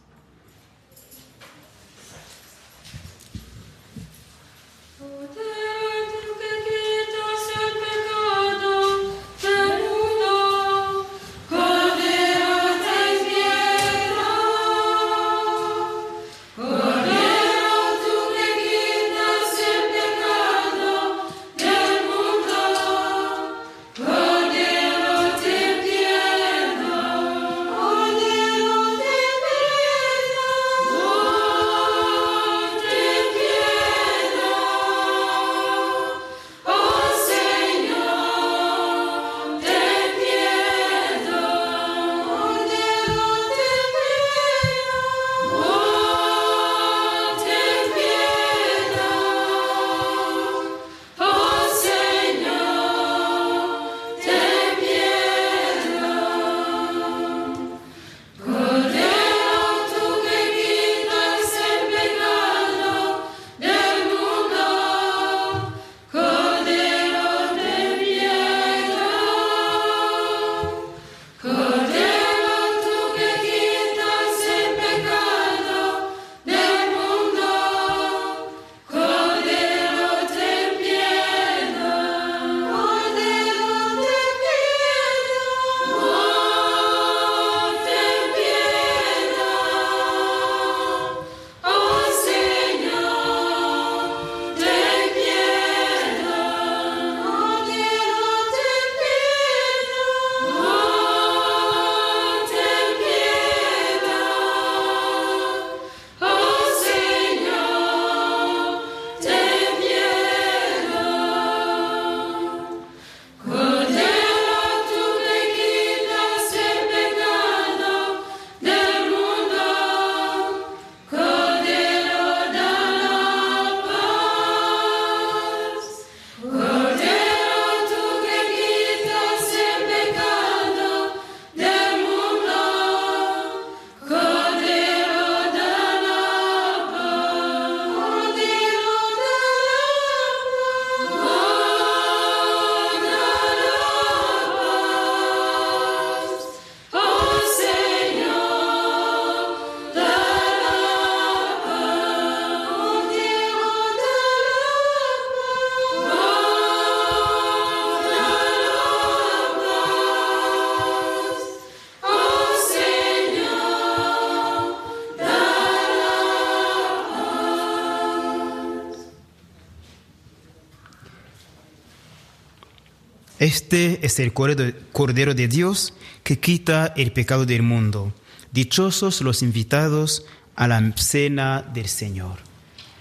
Este 173.43 174.07
es 174.07 174.21
el 174.21 174.33
Cordero 174.33 175.35
de 175.35 175.49
Dios 175.49 175.95
que 176.23 176.39
quita 176.39 176.93
el 176.97 177.11
pecado 177.11 177.45
del 177.45 177.63
mundo. 177.63 178.13
Dichosos 178.53 179.21
los 179.21 179.43
invitados 179.43 180.25
a 180.55 180.69
la 180.69 180.93
cena 180.95 181.61
del 181.75 181.89
Señor. 181.89 182.39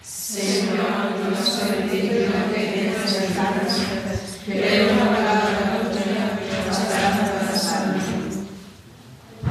Señor. 0.02 0.80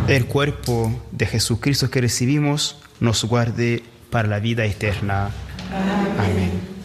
El 0.08 0.26
cuerpo 0.26 1.00
de 1.12 1.26
Jesucristo 1.26 1.88
que 1.88 2.00
recibimos 2.00 2.78
nos 2.98 3.22
guarde 3.22 3.84
para 4.10 4.26
la 4.26 4.40
vida 4.40 4.64
eterna. 4.64 5.30
Amén. 6.18 6.79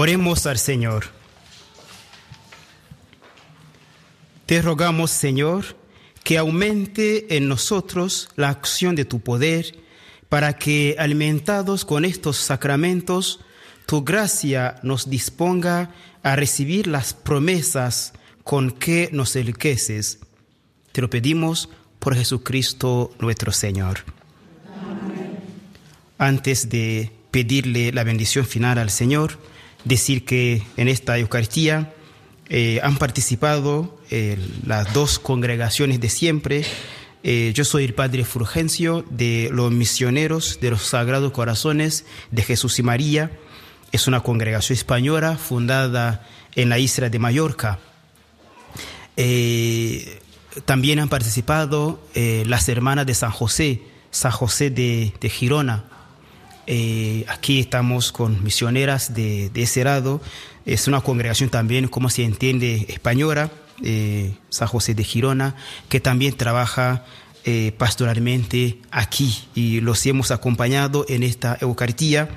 Oremos 0.00 0.46
al 0.46 0.58
Señor. 0.58 1.06
Te 4.46 4.62
rogamos, 4.62 5.10
Señor, 5.10 5.76
que 6.22 6.38
aumente 6.38 7.36
en 7.36 7.48
nosotros 7.48 8.28
la 8.36 8.48
acción 8.48 8.94
de 8.94 9.04
tu 9.04 9.18
poder, 9.18 9.76
para 10.28 10.52
que, 10.52 10.94
alimentados 11.00 11.84
con 11.84 12.04
estos 12.04 12.36
sacramentos, 12.36 13.40
tu 13.86 14.04
gracia 14.04 14.76
nos 14.84 15.10
disponga 15.10 15.90
a 16.22 16.36
recibir 16.36 16.86
las 16.86 17.12
promesas 17.12 18.12
con 18.44 18.70
que 18.70 19.08
nos 19.10 19.34
enriqueces. 19.34 20.20
Te 20.92 21.00
lo 21.00 21.10
pedimos 21.10 21.70
por 21.98 22.14
Jesucristo 22.14 23.10
nuestro 23.18 23.50
Señor. 23.50 24.04
Antes 26.18 26.68
de 26.68 27.10
pedirle 27.32 27.90
la 27.90 28.04
bendición 28.04 28.46
final 28.46 28.78
al 28.78 28.90
Señor, 28.90 29.40
decir 29.84 30.24
que 30.24 30.62
en 30.76 30.88
esta 30.88 31.18
Eucaristía 31.18 31.92
eh, 32.50 32.80
han 32.82 32.96
participado 32.96 33.98
eh, 34.10 34.38
las 34.64 34.92
dos 34.94 35.18
congregaciones 35.18 36.00
de 36.00 36.08
siempre. 36.08 36.64
Eh, 37.22 37.52
yo 37.54 37.64
soy 37.64 37.84
el 37.84 37.94
Padre 37.94 38.24
Fulgencio 38.24 39.04
de 39.10 39.50
los 39.52 39.70
misioneros 39.70 40.58
de 40.60 40.70
los 40.70 40.82
Sagrados 40.82 41.32
Corazones 41.32 42.06
de 42.30 42.42
Jesús 42.42 42.78
y 42.78 42.82
María. 42.82 43.30
Es 43.92 44.06
una 44.06 44.20
congregación 44.20 44.76
española 44.76 45.36
fundada 45.36 46.26
en 46.54 46.70
la 46.70 46.78
isla 46.78 47.10
de 47.10 47.18
Mallorca. 47.18 47.78
también 50.64 50.98
han 51.00 51.08
participado 51.08 52.00
las 52.14 52.68
hermanas 52.68 53.06
de 53.06 53.14
San 53.14 53.30
José, 53.30 53.82
San 54.10 54.32
José 54.32 54.70
de, 54.70 55.12
de 55.20 55.28
Girona, 55.28 55.84
eh, 56.70 57.24
aquí 57.28 57.60
estamos 57.60 58.12
con 58.12 58.44
misioneras 58.44 59.14
de, 59.14 59.50
ese 59.54 59.84
lado. 59.84 60.20
Es 60.66 60.86
una 60.86 61.00
congregación 61.00 61.48
también, 61.48 61.88
como 61.88 62.10
se 62.10 62.24
entiende, 62.24 62.84
española, 62.90 63.50
eh, 63.82 64.34
San 64.50 64.68
José 64.68 64.94
de 64.94 65.02
Girona, 65.02 65.54
que 65.88 65.98
también 65.98 66.36
trabaja 66.36 67.06
eh, 67.46 67.72
pastoralmente 67.78 68.82
aquí 68.90 69.48
y 69.54 69.80
los 69.80 70.04
hemos 70.04 70.30
acompañado 70.30 71.06
en 71.08 71.22
esta 71.22 71.56
Eucaristía. 71.62 72.28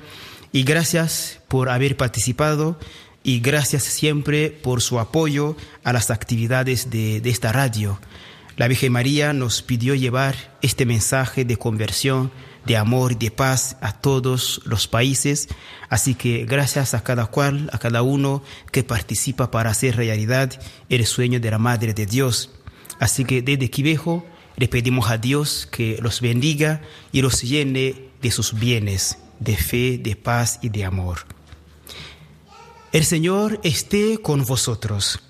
Y 0.50 0.62
gracias 0.62 1.40
por 1.48 1.68
haber 1.68 1.98
participado 1.98 2.78
y 3.22 3.40
gracias 3.40 3.82
siempre 3.82 4.48
por 4.50 4.80
su 4.80 4.98
apoyo 4.98 5.58
a 5.84 5.92
las 5.92 6.10
actividades 6.10 6.88
de, 6.88 7.20
de 7.20 7.28
esta 7.28 7.52
radio. 7.52 8.00
La 8.56 8.66
Virgen 8.66 8.92
María 8.92 9.34
nos 9.34 9.60
pidió 9.60 9.94
llevar 9.94 10.56
este 10.62 10.86
mensaje 10.86 11.44
de 11.44 11.58
conversión 11.58 12.30
de 12.66 12.76
amor 12.76 13.12
y 13.12 13.14
de 13.16 13.30
paz 13.30 13.76
a 13.80 13.92
todos 13.92 14.60
los 14.64 14.88
países. 14.88 15.48
Así 15.88 16.14
que 16.14 16.44
gracias 16.44 16.94
a 16.94 17.02
cada 17.02 17.26
cual, 17.26 17.70
a 17.72 17.78
cada 17.78 18.02
uno 18.02 18.42
que 18.70 18.84
participa 18.84 19.50
para 19.50 19.70
hacer 19.70 19.96
realidad 19.96 20.52
el 20.88 21.06
sueño 21.06 21.40
de 21.40 21.50
la 21.50 21.58
Madre 21.58 21.94
de 21.94 22.06
Dios. 22.06 22.50
Así 22.98 23.24
que 23.24 23.42
desde 23.42 23.70
Quivejo 23.70 24.24
le 24.56 24.68
pedimos 24.68 25.10
a 25.10 25.18
Dios 25.18 25.66
que 25.70 25.98
los 26.00 26.20
bendiga 26.20 26.82
y 27.10 27.22
los 27.22 27.42
llene 27.42 28.10
de 28.20 28.30
sus 28.30 28.54
bienes, 28.54 29.18
de 29.40 29.56
fe, 29.56 29.98
de 29.98 30.16
paz 30.16 30.58
y 30.62 30.68
de 30.68 30.84
amor. 30.84 31.26
El 32.92 33.04
Señor 33.04 33.58
esté 33.64 34.18
con 34.18 34.44
vosotros. 34.44 35.20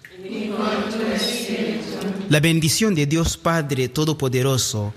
La 2.29 2.41
bendición 2.41 2.95
de 2.95 3.07
Dios 3.07 3.37
Padre 3.37 3.89
Todopoderoso, 3.89 4.93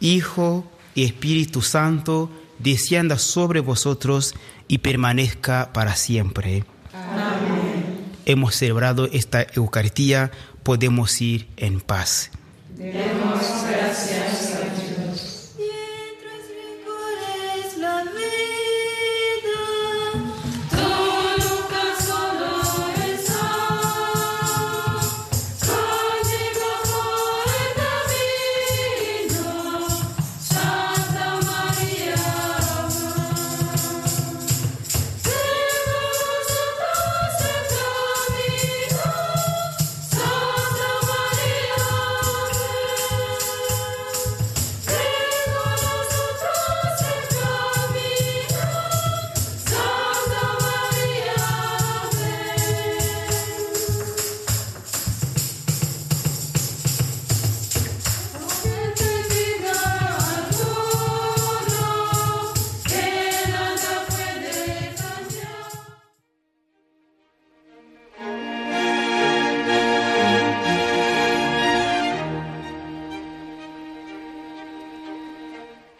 Hijo, 0.00 0.70
y 0.96 1.04
Espíritu 1.04 1.62
Santo 1.62 2.28
descienda 2.58 3.18
sobre 3.18 3.60
vosotros 3.60 4.34
y 4.66 4.78
permanezca 4.78 5.70
para 5.72 5.94
siempre. 5.94 6.64
Amén. 6.92 8.14
Hemos 8.24 8.56
celebrado 8.56 9.06
esta 9.12 9.46
Eucaristía, 9.54 10.32
podemos 10.64 11.20
ir 11.20 11.46
en 11.56 11.80
paz. 11.80 12.32
Demos 12.76 13.65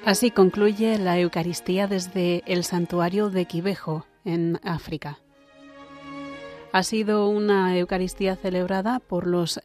Así 0.06 0.30
concluye 0.30 0.98
la 0.98 1.18
Eucaristía 1.18 1.88
desde 1.88 2.44
el 2.46 2.62
santuario 2.62 3.28
de 3.28 3.44
Quivejo, 3.46 4.06
en 4.24 4.60
África. 4.62 5.18
Ha 6.70 6.84
sido 6.84 7.28
una 7.28 7.76
Eucaristía 7.76 8.36
celebrada 8.36 9.00
por 9.00 9.26
los, 9.26 9.60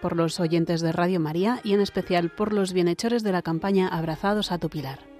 por 0.00 0.14
los 0.14 0.38
oyentes 0.38 0.80
de 0.80 0.92
Radio 0.92 1.18
María 1.18 1.60
y 1.64 1.72
en 1.72 1.80
especial 1.80 2.30
por 2.30 2.52
los 2.52 2.72
bienhechores 2.72 3.24
de 3.24 3.32
la 3.32 3.42
campaña 3.42 3.88
Abrazados 3.88 4.52
a 4.52 4.58
tu 4.58 4.70
Pilar. 4.70 5.13